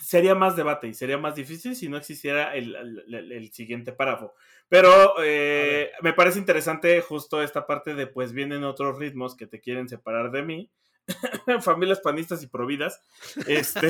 [0.00, 4.34] Sería más debate y sería más difícil si no existiera el, siguiente párrafo.
[4.68, 9.60] Pero eh, me parece interesante justo esta parte de pues vienen otros ritmos que te
[9.60, 10.70] quieren separar de mí.
[11.62, 13.02] Familias panistas y providas.
[13.48, 13.88] Este.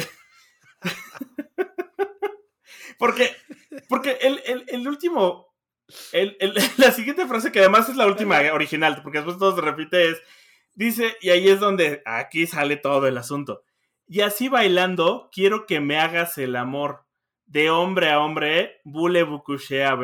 [2.98, 3.30] Porque,
[3.88, 5.54] porque el, el, último,
[6.12, 6.36] el,
[6.76, 10.22] la siguiente frase, que además es la última original, porque después todo se repite, es,
[10.74, 13.62] dice, y ahí es donde aquí sale todo el asunto.
[14.06, 17.06] Y así bailando, quiero que me hagas el amor
[17.46, 19.98] de hombre a hombre, bule bukushé a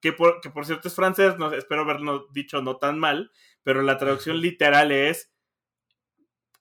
[0.00, 3.32] que por, que por cierto es francés, no, espero haberlo dicho no tan mal,
[3.64, 5.32] pero la traducción literal es,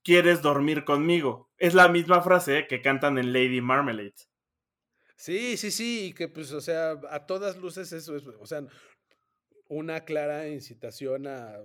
[0.04, 1.52] ¿quieres dormir conmigo?
[1.58, 4.16] Es la misma frase que cantan en Lady Marmalade.
[5.18, 8.66] Sí, sí, sí, y que pues, o sea, a todas luces eso es, o sea,
[9.68, 11.58] una clara incitación a,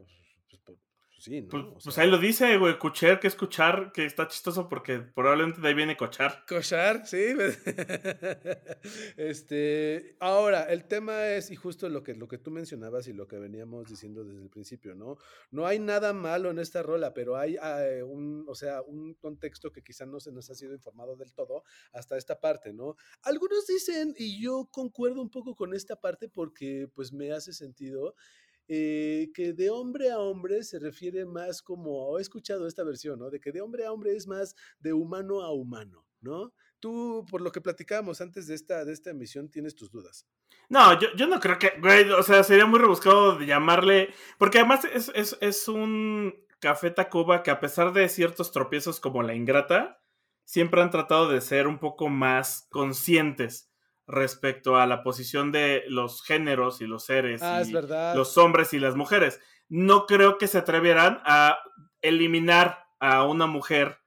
[0.64, 0.78] pues,
[1.20, 1.48] sí, ¿no?
[1.48, 5.68] Pues, pues ahí lo dice, güey, escuchar, que escuchar, que está chistoso porque probablemente de
[5.68, 6.44] ahí viene cochar.
[6.48, 7.18] Cochar, sí.
[9.16, 13.28] este, ahora, el tema es, y justo lo que, lo que tú mencionabas y lo
[13.28, 15.18] que veníamos diciendo desde el principio, ¿no?
[15.50, 19.70] No hay nada malo en esta rola, pero hay eh, un, o sea, un contexto
[19.72, 22.96] que quizá no se nos ha sido informado del todo hasta esta parte, ¿no?
[23.22, 28.14] Algunos dicen, y yo concuerdo un poco con esta parte porque pues me hace sentido,
[28.72, 33.28] eh, que de hombre a hombre se refiere más como, he escuchado esta versión, ¿no?
[33.28, 36.52] De que de hombre a hombre es más de humano a humano, ¿no?
[36.78, 40.24] Tú, por lo que platicábamos antes de esta, de esta emisión, tienes tus dudas.
[40.68, 41.72] No, yo, yo no creo que,
[42.16, 47.50] o sea, sería muy rebuscado llamarle, porque además es, es, es un Café Tacuba que
[47.50, 50.00] a pesar de ciertos tropiezos como la ingrata,
[50.44, 53.69] siempre han tratado de ser un poco más conscientes
[54.10, 58.78] respecto a la posición de los géneros y los seres, Ah, y los hombres y
[58.78, 59.40] las mujeres.
[59.68, 61.58] No creo que se atrevieran a
[62.02, 63.98] eliminar a una mujer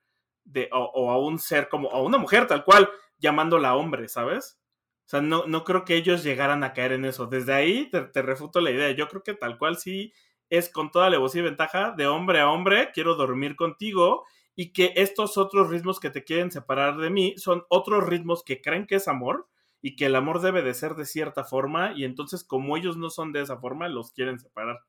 [0.44, 4.60] de, o, o a un ser como, a una mujer tal cual, llamándola hombre, ¿sabes?
[5.06, 7.26] O sea, no, no creo que ellos llegaran a caer en eso.
[7.28, 8.92] Desde ahí te, te refuto la idea.
[8.92, 10.14] Yo creo que tal cual sí
[10.50, 14.94] es con toda alevosía y ventaja de hombre a hombre, quiero dormir contigo y que
[14.96, 18.96] estos otros ritmos que te quieren separar de mí son otros ritmos que creen que
[18.96, 19.48] es amor
[19.84, 23.12] y que el amor debe de ser de cierta forma y entonces como ellos no
[23.12, 24.80] son de esa forma, los quieren separar.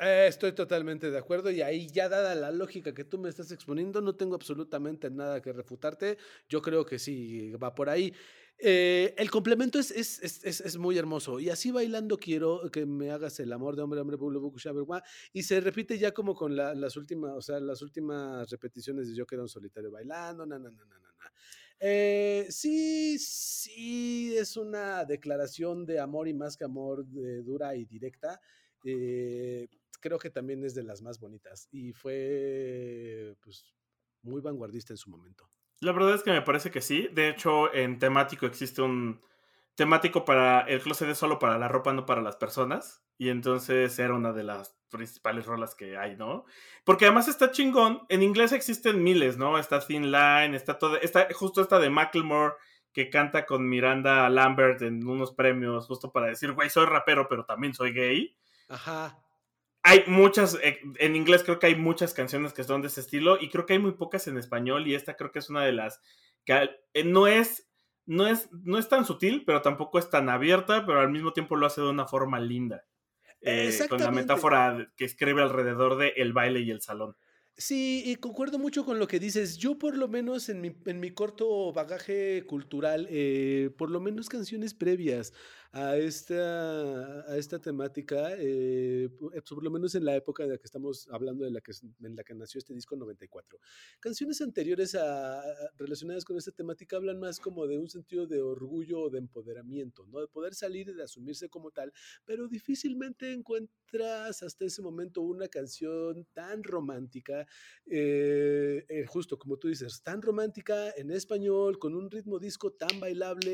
[0.00, 3.52] Eh, estoy totalmente de acuerdo y ahí ya dada la lógica que tú me estás
[3.52, 6.18] exponiendo, no tengo absolutamente nada que refutarte.
[6.48, 8.12] Yo creo que sí va por ahí.
[8.58, 13.10] Eh, el complemento es, es, es, es, muy hermoso y así bailando quiero que me
[13.10, 14.16] hagas el amor de hombre hombre
[14.56, 19.08] shaberwa, y se repite ya como con la- las últimas, o sea, las últimas repeticiones
[19.08, 21.11] de yo quedo un solitario bailando, na, na, na, na.
[21.84, 27.84] Eh, sí, sí, es una declaración de amor y más que amor de- dura y
[27.86, 28.40] directa.
[28.84, 29.68] Eh,
[30.00, 33.74] creo que también es de las más bonitas y fue pues
[34.22, 35.50] muy vanguardista en su momento.
[35.80, 37.08] La verdad es que me parece que sí.
[37.12, 39.20] De hecho, en temático existe un
[39.74, 43.01] temático para el closet es solo para la ropa, no para las personas.
[43.18, 46.44] Y entonces era una de las principales rolas que hay, ¿no?
[46.84, 48.02] Porque además está chingón.
[48.08, 49.58] En inglés existen miles, ¿no?
[49.58, 52.54] Está Thin Line, está toda, está justo esta de Macklemore
[52.92, 57.44] que canta con Miranda Lambert en unos premios, justo para decir, güey, soy rapero, pero
[57.44, 58.36] también soy gay.
[58.68, 59.18] Ajá.
[59.82, 63.38] Hay muchas, eh, en inglés creo que hay muchas canciones que son de ese estilo
[63.40, 65.72] y creo que hay muy pocas en español y esta creo que es una de
[65.72, 66.00] las
[66.44, 67.68] que eh, no es,
[68.06, 71.56] no es, no es tan sutil, pero tampoco es tan abierta, pero al mismo tiempo
[71.56, 72.84] lo hace de una forma linda.
[73.42, 77.16] Eh, con la metáfora que escribe alrededor de el baile y el salón.
[77.56, 79.58] Sí, y concuerdo mucho con lo que dices.
[79.58, 84.28] Yo por lo menos en mi, en mi corto bagaje cultural, eh, por lo menos
[84.28, 85.34] canciones previas
[85.74, 90.58] a esta, a esta temática, eh, eh, por lo menos en la época de la
[90.58, 93.58] que estamos hablando, de la que, en la que nació este disco 94.
[93.98, 95.44] Canciones anteriores a, a-
[95.78, 100.06] relacionadas con esta temática hablan más como de un sentido de orgullo o de empoderamiento,
[100.06, 100.20] ¿no?
[100.20, 101.90] De poder salir y de asumirse como tal,
[102.26, 107.46] pero difícilmente encuentras hasta ese momento una canción tan romántica
[107.86, 113.00] eh, eh, justo como tú dices, tan romántica en español, con un ritmo disco tan
[113.00, 113.52] bailable,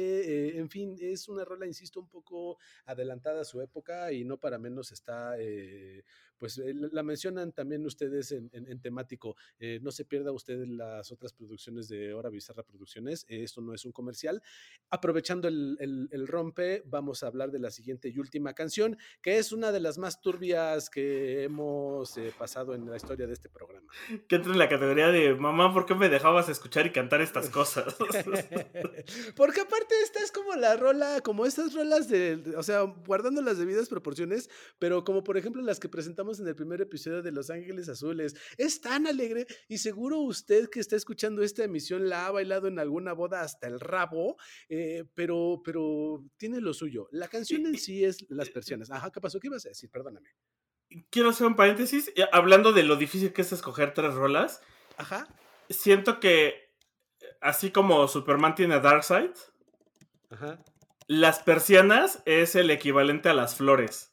[0.49, 4.39] eh, en fin, es una rola, insisto, un poco adelantada a su época y no
[4.39, 6.05] para menos está, eh,
[6.39, 10.65] pues eh, la mencionan también ustedes en, en- en temático, eh, no se pierda usted
[10.67, 14.43] las otras producciones de Hora Bizarra Producciones, eh, esto no es un comercial.
[14.91, 19.39] Aprovechando el, el- el rompe, vamos a hablar de la siguiente y última canción, que
[19.39, 23.91] es una de las más turbias que hemos pasado en la historia de este programa.
[24.29, 27.51] Que entra en la categoría de mamá, ¿por qué me dejabas escuchar y cantar estas
[27.51, 27.97] cosas?
[29.37, 33.59] Porque aparte esta es como la rola, como estas rolas de- o sea, guardando las
[33.59, 37.49] debidas proporciones, pero como por ejemplo las que presentamos en el primer episodio de Los
[37.49, 38.37] Ángeles Azules.
[38.59, 42.79] Es tan alegre y seguro usted que está escuchando esta emisión la ha bailado en
[42.79, 44.37] alguna boda hasta el rabo,
[44.69, 47.09] eh, pero, pero tiene lo suyo.
[47.11, 48.91] La canción en sí es Las Persianas.
[48.91, 49.41] Ajá, ¿qué pasó?
[49.41, 49.91] ¿Qué ibas a decir?
[49.91, 50.29] Perdóname.
[51.11, 54.61] Quiero hacer un paréntesis, eh, hablando de lo difícil que es escoger tres rolas.
[54.97, 55.29] Ajá,
[55.71, 56.73] Siento que,
[57.41, 59.33] así como Superman tiene Darkseid,
[60.31, 60.59] ajá.
[61.07, 64.08] las persianas es el equivalente a las flores.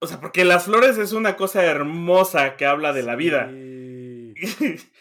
[0.00, 3.50] O sea, porque las flores es una cosa hermosa que habla de la vida.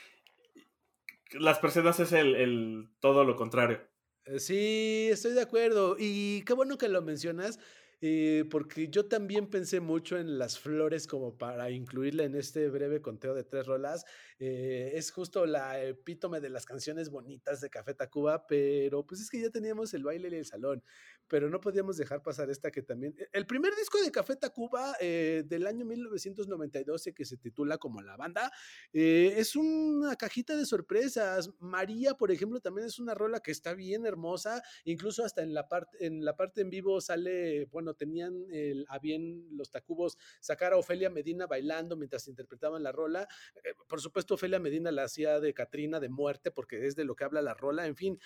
[1.33, 3.81] Las persianas es el, el todo lo contrario.
[4.25, 5.95] Eh, Sí, estoy de acuerdo.
[5.99, 7.59] Y qué bueno que lo mencionas,
[8.01, 13.01] eh, porque yo también pensé mucho en las flores como para incluirla en este breve
[13.01, 14.05] conteo de tres rolas.
[14.39, 19.29] Eh, es justo la epítome de las canciones bonitas de Café Tacuba, pero pues es
[19.29, 20.83] que ya teníamos el baile y el salón,
[21.27, 23.15] pero no podíamos dejar pasar esta que también...
[23.17, 28.01] e, El primer disco de Café Tacuba eh, del año 1992, que se titula como
[28.01, 28.51] La Banda,
[28.93, 31.49] eh, es una cajita de sorpresas.
[31.59, 34.61] María, por ejemplo, también es una rola que está bien hermosa.
[34.85, 38.99] Incluso hasta en la parte en la parte en vivo sale, bueno, tenían el, a
[38.99, 43.27] bien los Tacubos sacar a Ofelia Medina bailando mientras interpretaban la rola.
[43.63, 47.15] Eh, por supuesto, Ofelia Medina la hacía de Catrina de muerte porque es de lo
[47.15, 47.87] que habla la rola.
[47.87, 48.19] En fin,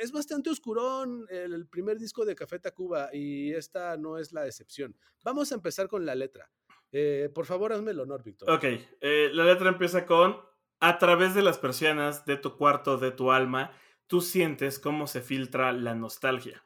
[0.00, 4.46] es bastante oscurón el, el primer disco de Café Tacuba y esta no es la
[4.46, 4.96] excepción.
[5.22, 6.50] Vamos a empezar con la letra.
[6.92, 8.48] Eh, por favor, hazme el honor, Víctor.
[8.48, 8.64] Ok,
[9.00, 10.36] eh, la letra empieza con,
[10.78, 13.72] a través de las persianas de tu cuarto, de tu alma,
[14.06, 16.64] tú sientes cómo se filtra la nostalgia.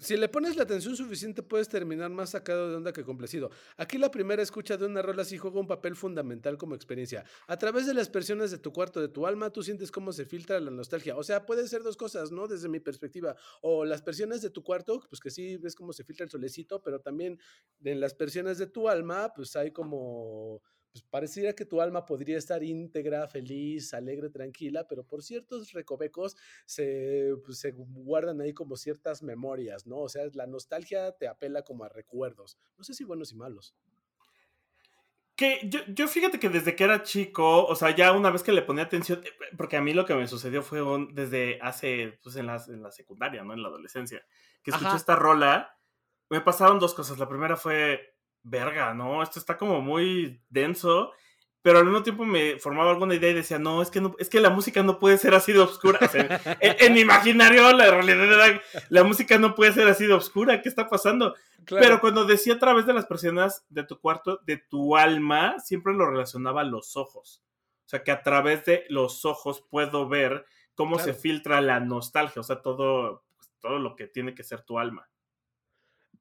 [0.00, 3.50] Si le pones la atención suficiente, puedes terminar más sacado de onda que complacido.
[3.76, 7.24] Aquí la primera escucha de una rola sí juega un papel fundamental como experiencia.
[7.46, 10.24] A través de las persiones de tu cuarto, de tu alma, tú sientes cómo se
[10.24, 11.16] filtra la nostalgia.
[11.16, 12.48] O sea, puede ser dos cosas, ¿no?
[12.48, 13.36] Desde mi perspectiva.
[13.60, 16.82] O las persiones de tu cuarto, pues que sí ves cómo se filtra el solecito,
[16.82, 17.38] pero también
[17.84, 20.62] en las persiones de tu alma, pues hay como
[20.92, 26.36] pues pareciera que tu alma podría estar íntegra, feliz, alegre, tranquila, pero por ciertos recovecos
[26.66, 29.98] se, pues, se guardan ahí como ciertas memorias, ¿no?
[29.98, 32.58] O sea, la nostalgia te apela como a recuerdos.
[32.76, 33.74] No sé si buenos y malos.
[35.34, 38.52] Que yo, yo fíjate que desde que era chico, o sea, ya una vez que
[38.52, 40.82] le ponía atención, eh, porque a mí lo que me sucedió fue
[41.12, 43.54] desde hace, pues en la, en la secundaria, ¿no?
[43.54, 44.22] En la adolescencia,
[44.62, 45.74] que escuché esta rola,
[46.28, 47.18] me pasaron dos cosas.
[47.18, 48.11] La primera fue,
[48.42, 49.22] verga, ¿no?
[49.22, 51.12] Esto está como muy denso,
[51.62, 54.28] pero al mismo tiempo me formaba alguna idea y decía, no, es que, no, es
[54.28, 55.98] que la música no puede ser así de oscura.
[56.60, 60.68] en, mi imaginario, la realidad era, la música no puede ser así de oscura, ¿qué
[60.68, 61.34] está pasando?
[61.66, 65.94] Pero cuando decía a través de las persianas de tu cuarto, de tu alma, siempre
[65.94, 67.42] lo relacionaba a los ojos.
[67.86, 72.40] O sea, que a través de los ojos puedo ver cómo se filtra la nostalgia,
[72.40, 75.08] o sea, todo, pues, todo lo que tiene que ser tu alma.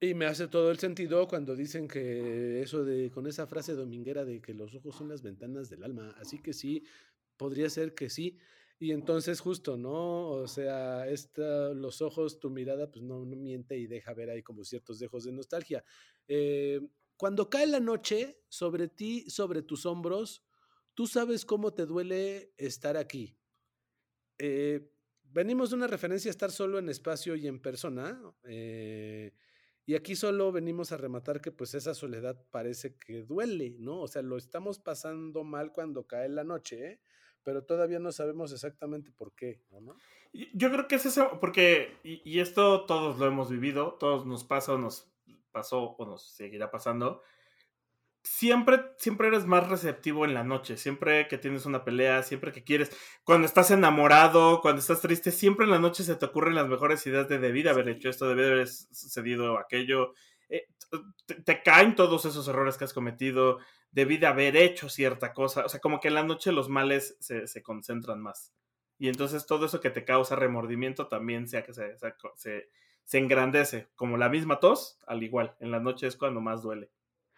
[0.03, 4.25] Y me hace todo el sentido cuando dicen que eso de, con esa frase dominguera
[4.25, 6.15] de que los ojos son las ventanas del alma.
[6.17, 6.83] Así que sí,
[7.37, 8.39] podría ser que sí.
[8.79, 10.29] Y entonces justo, ¿no?
[10.29, 14.63] O sea, esta, los ojos, tu mirada, pues no, miente y deja ver ahí como
[14.63, 15.83] ciertos dejos de nostalgia.
[16.27, 16.81] Eh,
[17.15, 20.43] cuando cae la noche sobre ti, sobre tus hombros,
[20.95, 23.37] tú sabes cómo te duele estar aquí.
[24.39, 24.89] Eh,
[25.25, 28.19] venimos de una referencia a estar solo en espacio y en persona.
[28.45, 29.31] Eh,
[29.91, 33.99] y aquí solo venimos a rematar que pues esa soledad parece que duele, ¿no?
[33.99, 37.01] O sea, lo estamos pasando mal cuando cae la noche, ¿eh?
[37.43, 39.97] pero todavía no sabemos exactamente por qué, ¿no?
[40.31, 44.77] Yo creo que es eso, porque, y, esto todos lo hemos vivido, todos nos pasa
[44.77, 45.11] nos
[45.51, 47.21] pasó o nos seguirá pasando,
[48.23, 52.63] siempre, siempre eres más receptivo en la noche, siempre que tienes una pelea, siempre que
[52.63, 52.91] quieres,
[53.23, 57.05] cuando estás enamorado, cuando estás triste, siempre en la noche se te ocurren las mejores
[57.07, 60.13] ideas de debí de haber hecho esto, debí de haber sucedido aquello,
[60.49, 60.67] eh,
[61.45, 63.59] te, caen todos esos errores que has cometido,
[63.91, 67.17] debí de haber hecho cierta cosa, o sea, como que en la noche los males
[67.19, 68.53] se, se concentran más.
[68.99, 71.95] Y entonces todo eso que te causa remordimiento también sea que se,
[72.35, 72.69] se,
[73.03, 76.91] se engrandece, como la misma tos, al igual, en la noche es cuando más duele.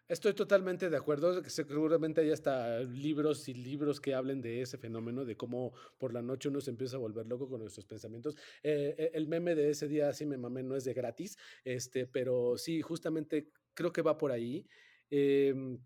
[0.09, 5.23] Estoy totalmente de acuerdo, seguramente hay hasta libros y libros que hablen de ese fenómeno,
[5.23, 8.35] de cómo por la noche uno se empieza a volver loco con nuestros pensamientos.
[8.63, 12.05] Eh, eh, el meme de ese día, así me mamé, no es de gratis, este,
[12.05, 14.67] pero sí, justamente creo que va por ahí.
[15.09, 15.79] Em,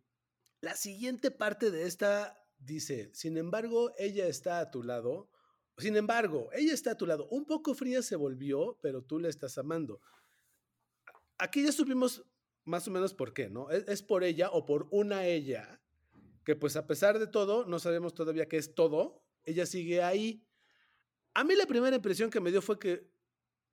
[0.62, 5.30] la siguiente parte de esta dice, sin embargo, ella está a tu lado.
[5.78, 7.28] Sin embargo, ella está a tu lado.
[7.30, 10.02] Un poco fría se volvió, pero tú la estás amando.
[11.38, 12.26] Aquí ya supimos
[12.68, 13.70] más o menos por qué, ¿no?
[13.72, 15.82] Es, por ella o por una ella,
[16.44, 20.46] que pues a pesar de todo, no sabemos todavía qué es todo, ella sigue ahí.
[21.34, 23.10] A mí la primera impresión que me dio fue que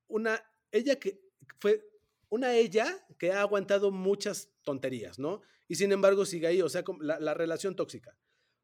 [0.07, 0.41] una,
[0.71, 1.21] ella que
[1.59, 1.85] fue
[2.29, 5.43] una ella que ha aguantado muchas tonterías, ¿no?
[5.67, 8.17] Y sin embargo sigue ahí, o sea, la, relación tóxica.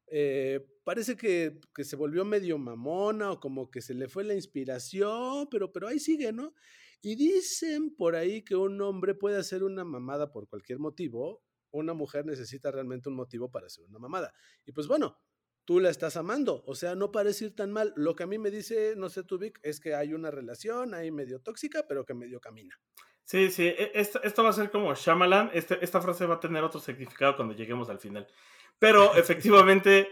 [0.07, 4.33] Eh, parece que, que, se volvió medio mamona o como que se le fue la
[4.33, 6.53] inspiración, pero, pero ahí sigue, ¿no?
[7.01, 11.93] Y dicen por ahí que un hombre puede hacer una mamada por cualquier motivo, una
[11.93, 14.33] mujer necesita realmente un motivo para hacer una mamada.
[14.65, 15.17] Y pues bueno,
[15.65, 17.93] tú la estás amando, o sea, no parece ir tan mal.
[17.95, 20.93] Lo que a mí me dice, no sé tú, Vic, es que hay una relación
[20.93, 22.79] ahí medio tóxica, pero que medio camina.
[23.23, 26.39] Sí, sí, e, esto, esto va a ser como Shyamalan, este, esta frase va a
[26.39, 28.27] tener otro significado cuando lleguemos al final.
[28.77, 30.09] Pero efectivamente,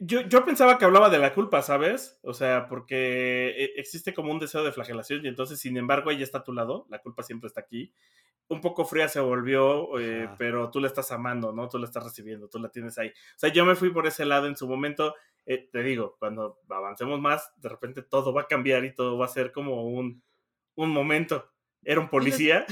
[0.00, 2.18] yo, yo, pensaba que hablaba de la culpa, ¿sabes?
[2.22, 6.24] O sea, porque eh, existe como un deseo de flagelación y entonces, sin embargo, ella
[6.24, 7.92] está a tu lado, la culpa siempre está aquí.
[8.48, 11.68] Un poco fría se volvió, eh, pero tú la estás amando, ¿no?
[11.68, 13.08] Tú la estás recibiendo, tú la tienes ahí.
[13.08, 15.14] O sea, yo me fui por ese lado en su momento.
[15.44, 19.28] te digo, cuando avancemos más, de repente todo va a cambiar y todo va a
[19.28, 20.22] ser como un,
[20.76, 21.50] un momento.
[21.82, 22.66] Era un policía.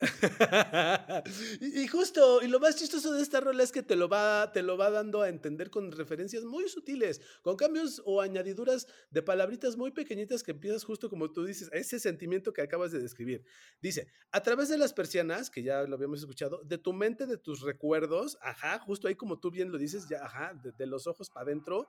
[1.60, 4.62] y, justo, y lo más chistoso de esta rola es que te lo, va, te
[4.62, 9.76] lo va dando a entender con referencias muy sutiles, con cambios o añadiduras de palabritas
[9.76, 13.44] muy pequeñitas que empiezas justo como tú dices, ese sentimiento que acabas de describir.
[13.80, 17.38] Dice, a través de las persianas, que ya lo habíamos escuchado, de tu mente, de
[17.38, 21.30] tus recuerdos, ajá, justo ahí como tú bien lo dices, ya, ajá, de los ojos
[21.30, 21.88] para adentro,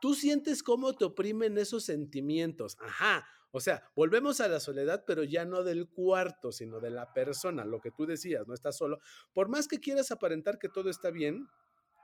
[0.00, 2.76] tú sientes cómo te oprimen esos sentimientos.
[2.80, 3.26] Ajá.
[3.50, 7.64] O sea, volvemos a la soledad, pero ya no del cuarto, sino de la persona,
[7.64, 8.98] lo que tú decías, no estás solo.
[9.32, 11.48] Por más que quieras aparentar que todo está bien,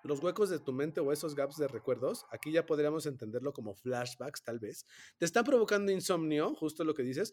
[0.04, 3.74] los huecos de tu mente o esos gaps de recuerdos, aquí ya podríamos entenderlo como
[3.74, 4.86] flashbacks tal vez,
[5.18, 7.32] te están provocando insomnio, justo lo que dices,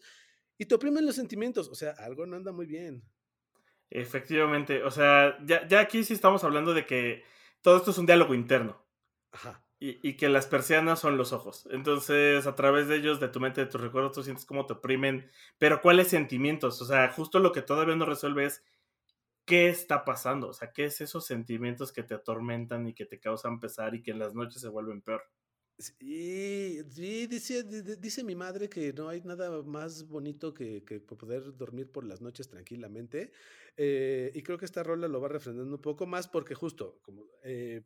[0.58, 1.68] y te oprimen los sentimientos.
[1.68, 3.02] O sea, algo no anda muy bien.
[3.90, 7.24] Efectivamente, o sea, ya, ya aquí sí estamos hablando de que
[7.60, 8.82] todo esto es un diálogo interno.
[9.32, 9.62] Ajá.
[9.84, 11.66] Y, y, que las persianas son los ojos.
[11.72, 14.74] Entonces, a través de ellos, de tu mente, de tus recuerdos, tú sientes cómo te
[14.74, 15.28] oprimen.
[15.58, 16.80] Pero, ¿cuáles sentimientos?
[16.80, 18.62] O sea, justo lo que todavía no resuelve es
[19.44, 20.50] qué está pasando.
[20.50, 24.04] O sea, qué es esos sentimientos que te atormentan y que te causan pesar y
[24.04, 25.24] que en las noches se vuelven peor.
[25.78, 31.56] Sí, sí dice, dice mi madre que no hay nada más bonito que, que poder
[31.56, 33.32] dormir por las noches tranquilamente.
[33.76, 37.26] Eh, y creo que esta rola lo va refrendando un poco más porque justo como
[37.42, 37.82] eh,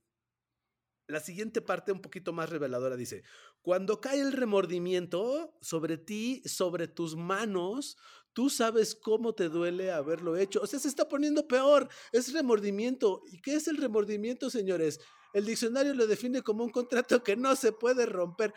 [1.08, 3.22] la siguiente parte un poquito más reveladora dice,
[3.62, 7.96] cuando cae el remordimiento sobre ti, sobre tus manos,
[8.32, 10.60] tú sabes cómo te duele haberlo hecho.
[10.60, 13.22] O sea, se está poniendo peor, es remordimiento.
[13.30, 15.00] ¿Y qué es el remordimiento, señores?
[15.32, 18.52] El diccionario lo define como un contrato que no se puede romper.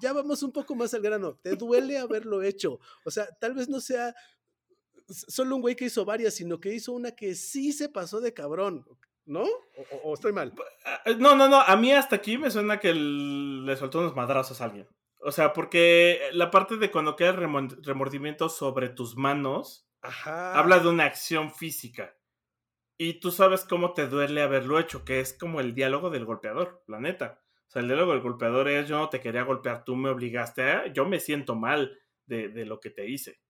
[0.00, 1.38] Ya vamos un poco más al grano.
[1.42, 2.80] Te duele haberlo hecho.
[3.04, 4.14] O sea, tal vez no sea
[5.08, 8.32] solo un güey que hizo varias, sino que hizo una que sí se pasó de
[8.32, 8.84] cabrón.
[9.26, 9.44] ¿No?
[10.02, 10.52] ¿O, estoy mal?
[11.06, 11.60] Eh, no, no, no.
[11.60, 14.88] A mí hasta aquí me suena que le soltó unos madrazos a alguien.
[15.20, 19.88] O sea, porque la parte de cuando queda el remordimiento sobre tus manos
[20.24, 22.14] habla de una acción física.
[22.98, 26.84] Y tú sabes cómo te duele haberlo hecho, que es como el diálogo del golpeador,
[26.86, 27.40] la neta.
[27.66, 30.62] O sea, el diálogo del golpeador es yo no te quería golpear, tú me obligaste
[30.62, 33.40] a, yo me siento mal de, de lo que te hice.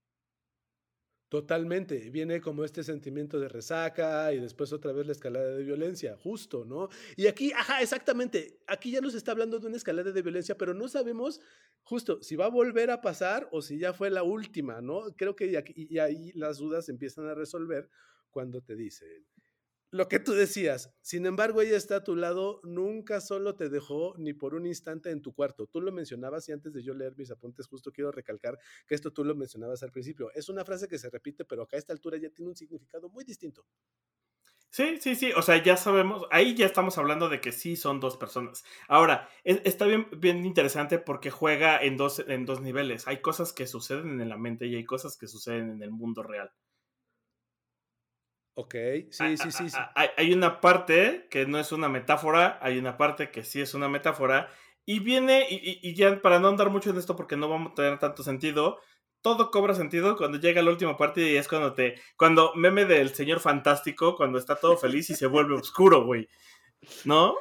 [1.34, 6.16] Totalmente, viene como este sentimiento de resaca y después otra vez la escalada de violencia,
[6.16, 6.90] justo, ¿no?
[7.16, 10.74] Y aquí, ajá, exactamente, aquí ya nos está hablando de una escalada de violencia, pero
[10.74, 11.40] no sabemos
[11.82, 15.12] justo si va a volver a pasar o si ya fue la última, ¿no?
[15.16, 17.90] Creo que y ahí las dudas empiezan a resolver
[18.30, 19.26] cuando te dicen,
[19.94, 20.92] lo que tú decías.
[21.02, 25.12] Sin embargo, ella está a tu lado, nunca solo te dejó ni por un instante
[25.12, 25.68] en tu cuarto.
[25.68, 29.12] Tú lo mencionabas y antes de yo leer mis apuntes, justo quiero recalcar que esto
[29.12, 30.32] tú lo mencionabas al principio.
[30.34, 33.08] Es una frase que se repite, pero acá a esta altura ya tiene un significado
[33.08, 33.64] muy distinto.
[34.70, 38.00] Sí, sí, sí, o sea, ya sabemos, ahí ya estamos hablando de que sí son
[38.00, 38.64] dos personas.
[38.88, 43.06] Ahora, está bien, bien interesante porque juega en dos, en dos niveles.
[43.06, 46.24] Hay cosas que suceden en la mente y hay cosas que suceden en el mundo
[46.24, 46.50] real.
[48.56, 48.74] Ok,
[49.10, 49.70] sí, sí, sí.
[49.70, 49.76] sí.
[50.16, 53.88] Hay una parte que no es una metáfora, hay una parte que sí es una
[53.88, 54.48] metáfora,
[54.86, 57.98] y viene, y, ya para no andar mucho en esto porque no vamos a tener
[57.98, 58.78] tanto sentido,
[59.22, 63.12] todo cobra sentido cuando llega la última parte y es cuando te, cuando meme del
[63.14, 66.28] señor fantástico, cuando está todo feliz y se vuelve oscuro, güey,
[67.04, 67.34] ¿no?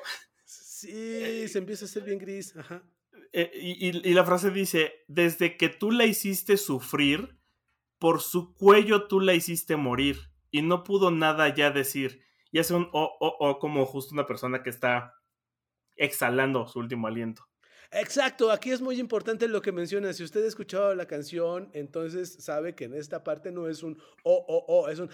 [0.45, 2.82] Sí, se empieza a hacer bien gris, ajá.
[3.34, 7.38] Eh, y, y la frase dice, desde que tú la hiciste sufrir,
[7.99, 12.24] por su cuello tú la hiciste morir y no pudo nada ya decir.
[12.51, 15.16] Y hace un o, o, o como justo una persona que está
[15.95, 17.43] exhalando su último aliento.
[17.91, 20.14] Exacto, aquí es muy importante lo que menciona.
[20.14, 24.01] Si usted ha escuchado la canción, entonces sabe que en esta parte no es un
[24.24, 25.10] o, o, o, es un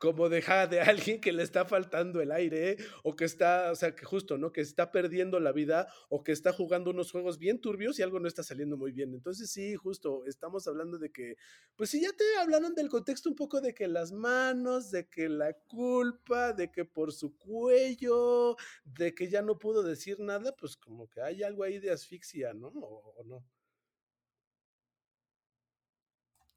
[0.00, 3.94] como deja de alguien que le está faltando el aire o que está, o sea,
[3.94, 4.50] que justo, ¿no?
[4.50, 8.18] Que está perdiendo la vida o que está jugando unos juegos bien turbios y algo
[8.18, 9.12] no está saliendo muy bien.
[9.12, 11.36] Entonces sí, justo, estamos hablando de que,
[11.76, 15.28] pues sí, ya te hablaron del contexto un poco de que las manos, de que
[15.28, 20.78] la culpa, de que por su cuello, de que ya no pudo decir nada, pues
[20.78, 22.68] como que hay algo ahí de asfixia, ¿no?
[22.68, 23.44] ¿O, no?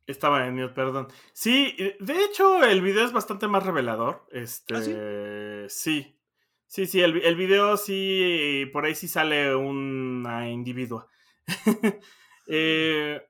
[0.05, 1.07] Estaba en mute, perdón.
[1.31, 4.25] Sí, de hecho, el video es bastante más revelador.
[4.25, 6.19] ¿Ah, este, sí?
[6.67, 6.87] sí.
[6.87, 11.07] Sí, el, el video sí, por ahí sí sale una individua.
[12.47, 13.21] eh,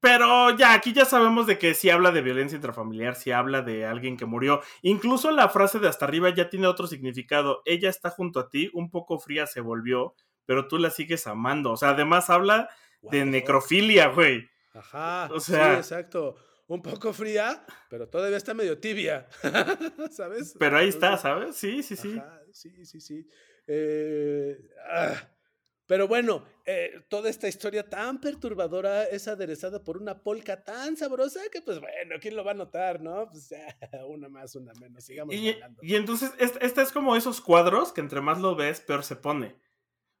[0.00, 3.86] pero ya, aquí ya sabemos de que sí habla de violencia intrafamiliar, sí habla de
[3.86, 4.60] alguien que murió.
[4.82, 7.62] Incluso la frase de hasta arriba ya tiene otro significado.
[7.64, 11.72] Ella está junto a ti, un poco fría se volvió, pero tú la sigues amando.
[11.72, 12.68] O sea, además habla
[13.00, 14.50] de necrofilia, güey.
[14.74, 16.36] Ajá, o sea, sí, exacto.
[16.66, 19.28] Un poco fría, pero todavía está medio tibia,
[20.10, 20.54] ¿sabes?
[20.58, 21.56] Pero ahí está, ¿sabes?
[21.56, 22.20] Sí, sí, sí.
[22.52, 23.28] sí, sí, sí.
[23.66, 24.58] Eh,
[24.90, 25.14] ah,
[25.86, 31.40] pero bueno, eh, toda esta historia tan perturbadora es aderezada por una polca tan sabrosa
[31.52, 33.28] que, pues bueno, ¿quién lo va a notar, no?
[33.30, 33.50] Pues
[34.08, 35.82] una más, una menos, sigamos y, hablando.
[35.82, 39.54] Y entonces, esta es como esos cuadros que entre más lo ves, peor se pone.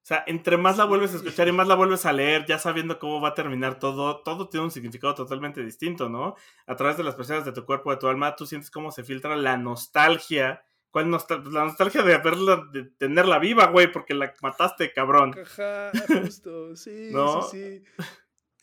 [0.04, 2.58] O sea, entre más la vuelves a escuchar y más la vuelves a leer, ya
[2.58, 6.34] sabiendo cómo va a terminar todo, todo tiene un significado totalmente distinto, ¿no?
[6.66, 9.02] A través de las personas de tu cuerpo, de tu alma, tú sientes cómo se
[9.02, 10.62] filtra la nostalgia.
[10.90, 11.50] ¿Cuál nostalgia?
[11.50, 15.34] La nostalgia de haberla, de tenerla viva, güey, porque la mataste, cabrón.
[15.42, 15.90] Ajá,
[16.22, 17.82] justo, sí, sí, sí.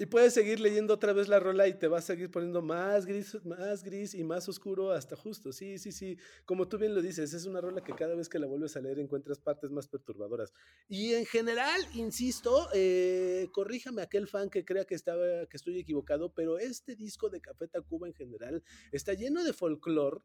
[0.02, 3.06] Y puedes seguir leyendo otra vez la rola y te va a seguir poniendo más
[3.06, 5.54] gris, más gris y más oscuro hasta justo.
[5.54, 6.18] Sí, sí, sí.
[6.44, 8.82] Como tú bien lo dices, es una rola que cada vez que la vuelves a
[8.82, 10.54] leer encuentras partes más perturbadoras.
[10.90, 16.34] Y en general, insisto, eh, corríjame aquel fan que crea que, estaba, que estoy equivocado,
[16.34, 20.22] pero este disco de Café Tacuba en general está lleno de folclore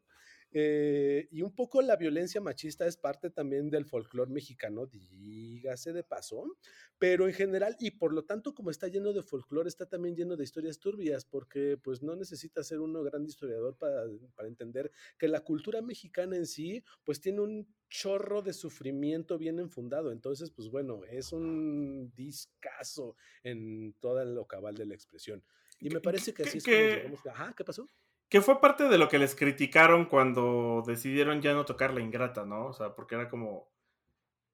[0.51, 6.03] eh, y un poco la violencia machista es parte también del folclore mexicano, dígase de
[6.03, 6.57] paso,
[6.97, 10.35] pero en general, y por lo tanto, como está lleno de folclore, está también lleno
[10.35, 14.03] de historias turbias, porque pues no necesita ser uno gran historiador para,
[14.35, 19.59] para entender que la cultura mexicana en sí, pues tiene un chorro de sufrimiento bien
[19.59, 20.11] enfundado.
[20.11, 25.43] Entonces, pues bueno, es un discazo en toda lo cabal de la expresión.
[25.79, 27.25] Y me parece que así es como llegamos.
[27.27, 27.87] Ajá, ¿qué pasó?
[28.29, 32.45] Que fue parte de lo que les criticaron cuando decidieron ya no tocar la ingrata,
[32.45, 32.67] ¿no?
[32.67, 33.69] O sea, porque era como.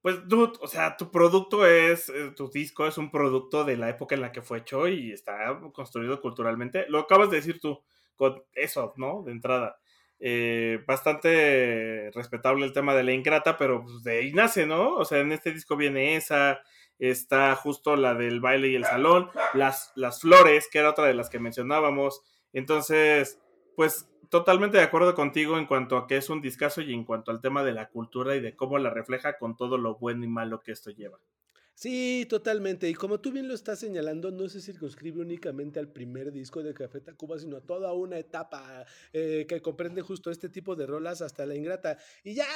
[0.00, 2.08] Pues, dude, o sea, tu producto es.
[2.08, 5.12] Eh, tu disco es un producto de la época en la que fue hecho y
[5.12, 6.86] está construido culturalmente.
[6.88, 7.82] Lo acabas de decir tú,
[8.16, 9.22] con eso, ¿no?
[9.24, 9.78] De entrada.
[10.20, 14.94] Eh, bastante respetable el tema de la ingrata, pero pues, de ahí nace, ¿no?
[14.94, 16.62] O sea, en este disco viene esa,
[16.98, 21.14] está justo la del baile y el salón, las, las flores, que era otra de
[21.14, 22.22] las que mencionábamos.
[22.52, 23.40] Entonces,
[23.76, 27.30] pues totalmente de acuerdo contigo en cuanto a que es un discazo y en cuanto
[27.30, 30.28] al tema de la cultura y de cómo la refleja con todo lo bueno y
[30.28, 31.18] malo que esto lleva.
[31.76, 32.88] Sí, totalmente.
[32.88, 36.72] Y como tú bien lo estás señalando, no se circunscribe únicamente al primer disco de
[36.72, 41.20] Café Tacuba, sino a toda una etapa eh, que comprende justo este tipo de rolas
[41.20, 41.98] hasta la ingrata.
[42.22, 42.46] Y ya,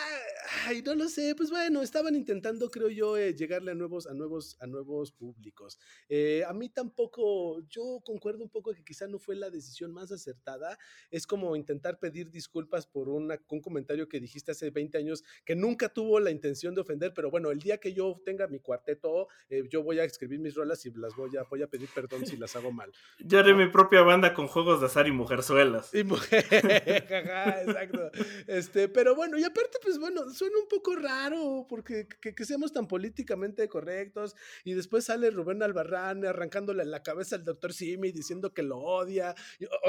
[0.67, 4.15] ay, no lo sé, pues bueno, estaban intentando, creo yo, eh, llegarle a nuevos, a
[4.15, 5.81] nuevos, a nuevos públicos.
[6.09, 10.13] Eh, a mí tampoco, yo concuerdo un poco que quizá no fue la decisión más
[10.13, 10.79] acertada.
[11.11, 15.89] Es como intentar pedir disculpas por un comentario que dijiste hace 20 años que nunca
[15.89, 19.08] tuvo la intención de ofender, pero bueno, el día que yo tenga mi cuarteto
[19.49, 22.27] eh, yo voy a escribir mis rolas y las voy a, voy a pedir perdón
[22.27, 22.93] si las hago mal.
[23.19, 25.95] Yo haré mi propia banda con juegos de azar y mujerzuelas.
[25.95, 28.11] Y mujer, exacto.
[28.47, 32.87] Este, pero bueno, y aparte, pues bueno, suena un poco raro porque que, seamos tan
[32.87, 34.35] políticamente correctos
[34.65, 39.35] y después sale Rubén Albarrán arrancándole la cabeza al doctor Simi diciendo que lo odia.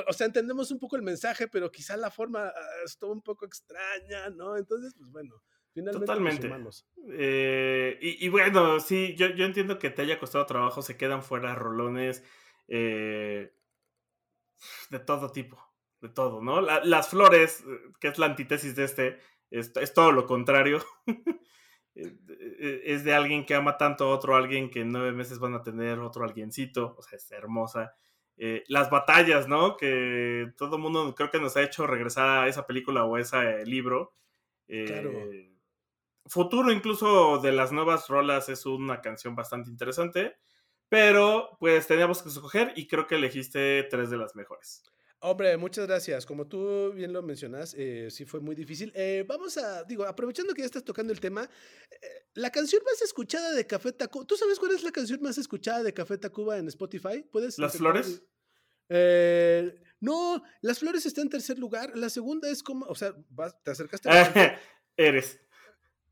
[0.08, 2.54] O, sea, entendemos un poco el mensaje, pero quizá la forma ah,
[2.86, 4.58] estuvo un poco extraña, ¿no?
[4.58, 5.42] Entonces, pues bueno.
[5.74, 6.52] Totalmente.
[7.12, 11.56] Eh, y, bueno, sí, yo, yo, entiendo que te haya costado trabajo, se quedan fuera
[11.56, 12.24] rolones
[12.68, 13.54] eh,
[14.90, 15.58] de todo tipo,
[16.02, 16.62] de todo, ¿no?
[16.62, 17.64] las flores,
[18.00, 19.20] que es la antítesis de este,
[19.52, 20.80] es, todo lo contrario.
[21.96, 25.64] es de alguien que ama tanto a otro alguien que en nueve meses van a
[25.64, 27.94] tener otro alguiencito, o sea, es hermosa.
[28.38, 29.76] Eh, las batallas, ¿no?
[29.76, 33.22] Que todo el mundo creo que nos ha hecho regresar a esa película o a
[33.22, 34.16] ese libro.
[34.66, 35.12] claro
[36.30, 40.38] futuro incluso de las nuevas rolas es una canción bastante interesante,
[40.88, 44.84] pero pues teníamos que escoger y creo que elegiste tres de las mejores.
[45.22, 46.26] Hombre, muchas gracias.
[46.26, 48.92] Como tú bien lo mencionas, eh, sí fue muy difícil.
[48.96, 51.44] Eh, vamos a, digo, aprovechando que ya estás tocando el tema,
[51.92, 55.38] eh, la canción más escuchada de Café Tacuba, ¿tú sabes cuál es la canción más
[55.38, 57.22] escuchada de Café Tacuba en Spotify?
[57.30, 57.60] ¿Puedes?
[57.60, 58.24] ¿Las flores?
[60.00, 61.98] no, Las Flores está en tercer lugar.
[61.98, 63.14] La segunda es como, o sea,
[63.64, 64.58] te acercaste a
[64.98, 65.40] Eres.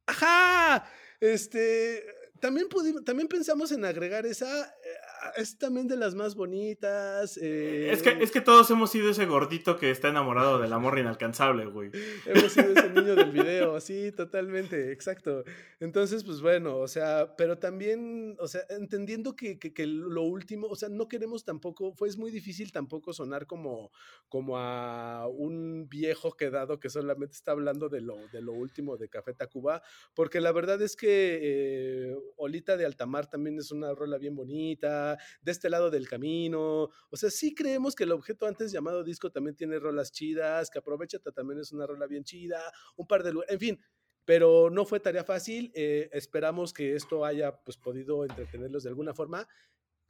[0.08, 0.90] Ajá.
[1.20, 2.04] Este,
[2.40, 4.98] también, pudimos, también pensamos en agregar esa, eh,
[5.36, 7.38] es también de las más bonitas.
[7.38, 11.66] Es, que, es que todos hemos sido ese gordito que está enamorado del amor inalcanzable,
[11.66, 11.92] güey.
[12.26, 15.44] hemos sido ese niño del video, sí, totalmente, exacto.
[15.80, 20.76] Entonces, pues bueno, o sea, pero también, o sea, entendiendo que, que, lo último, o
[20.76, 23.92] sea, no queremos tampoco, fue es muy difícil tampoco sonar como,
[24.30, 29.10] como a un viejo quedado que solamente está hablando de lo, de lo último de
[29.10, 29.82] Café Tacuba,
[30.14, 35.07] porque la verdad es que eh, Olita de Altamar también es una rola bien bonita
[35.42, 36.90] de este lado del camino.
[37.10, 40.80] O sea, sí creemos que el objeto antes llamado disco también tiene rolas chidas, que
[40.80, 42.60] aprovecha también es una rola bien chida,
[42.96, 43.34] un par de...
[43.48, 43.80] En fin,
[44.26, 45.72] pero no fue tarea fácil.
[45.74, 49.48] Eh, esperamos que esto haya pues, podido entretenerlos de alguna forma.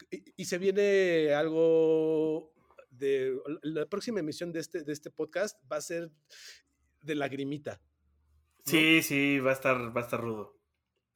[0.09, 2.53] Y, se viene algo
[2.89, 6.11] de la próxima emisión de este, de este podcast va a ser
[7.01, 7.81] de lagrimita.
[8.65, 10.56] Sí, sí, va a estar, va a estar rudo.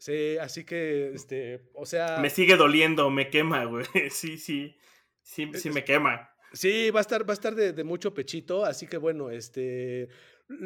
[0.02, 2.18] Sí, así que, este, o sea...
[2.18, 3.86] Me sigue doliendo, me quema, güey.
[4.10, 4.76] Sí, sí,
[5.22, 6.28] sí, sí me quema.
[6.54, 10.10] Sí, va a estar, va a estar de, mucho pechito, así que bueno, este,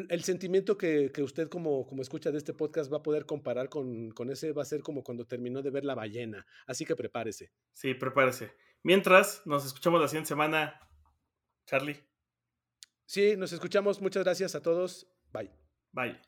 [0.08, 4.10] el sentimiento que, usted como, como escucha de este podcast va a poder comparar con,
[4.12, 7.52] con, ese va a ser como cuando terminó de ver La ballena, así que prepárese.
[7.74, 8.54] Sí, prepárese.
[8.82, 10.80] Mientras, nos escuchamos la siguiente semana.
[11.66, 12.00] Charlie.
[13.04, 14.00] Sí, nos escuchamos.
[14.00, 15.06] Muchas gracias a todos.
[15.30, 15.50] Bye.
[15.92, 16.18] Bye.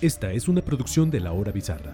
[0.00, 1.92] Esta es una producción de La Hora Bizarra.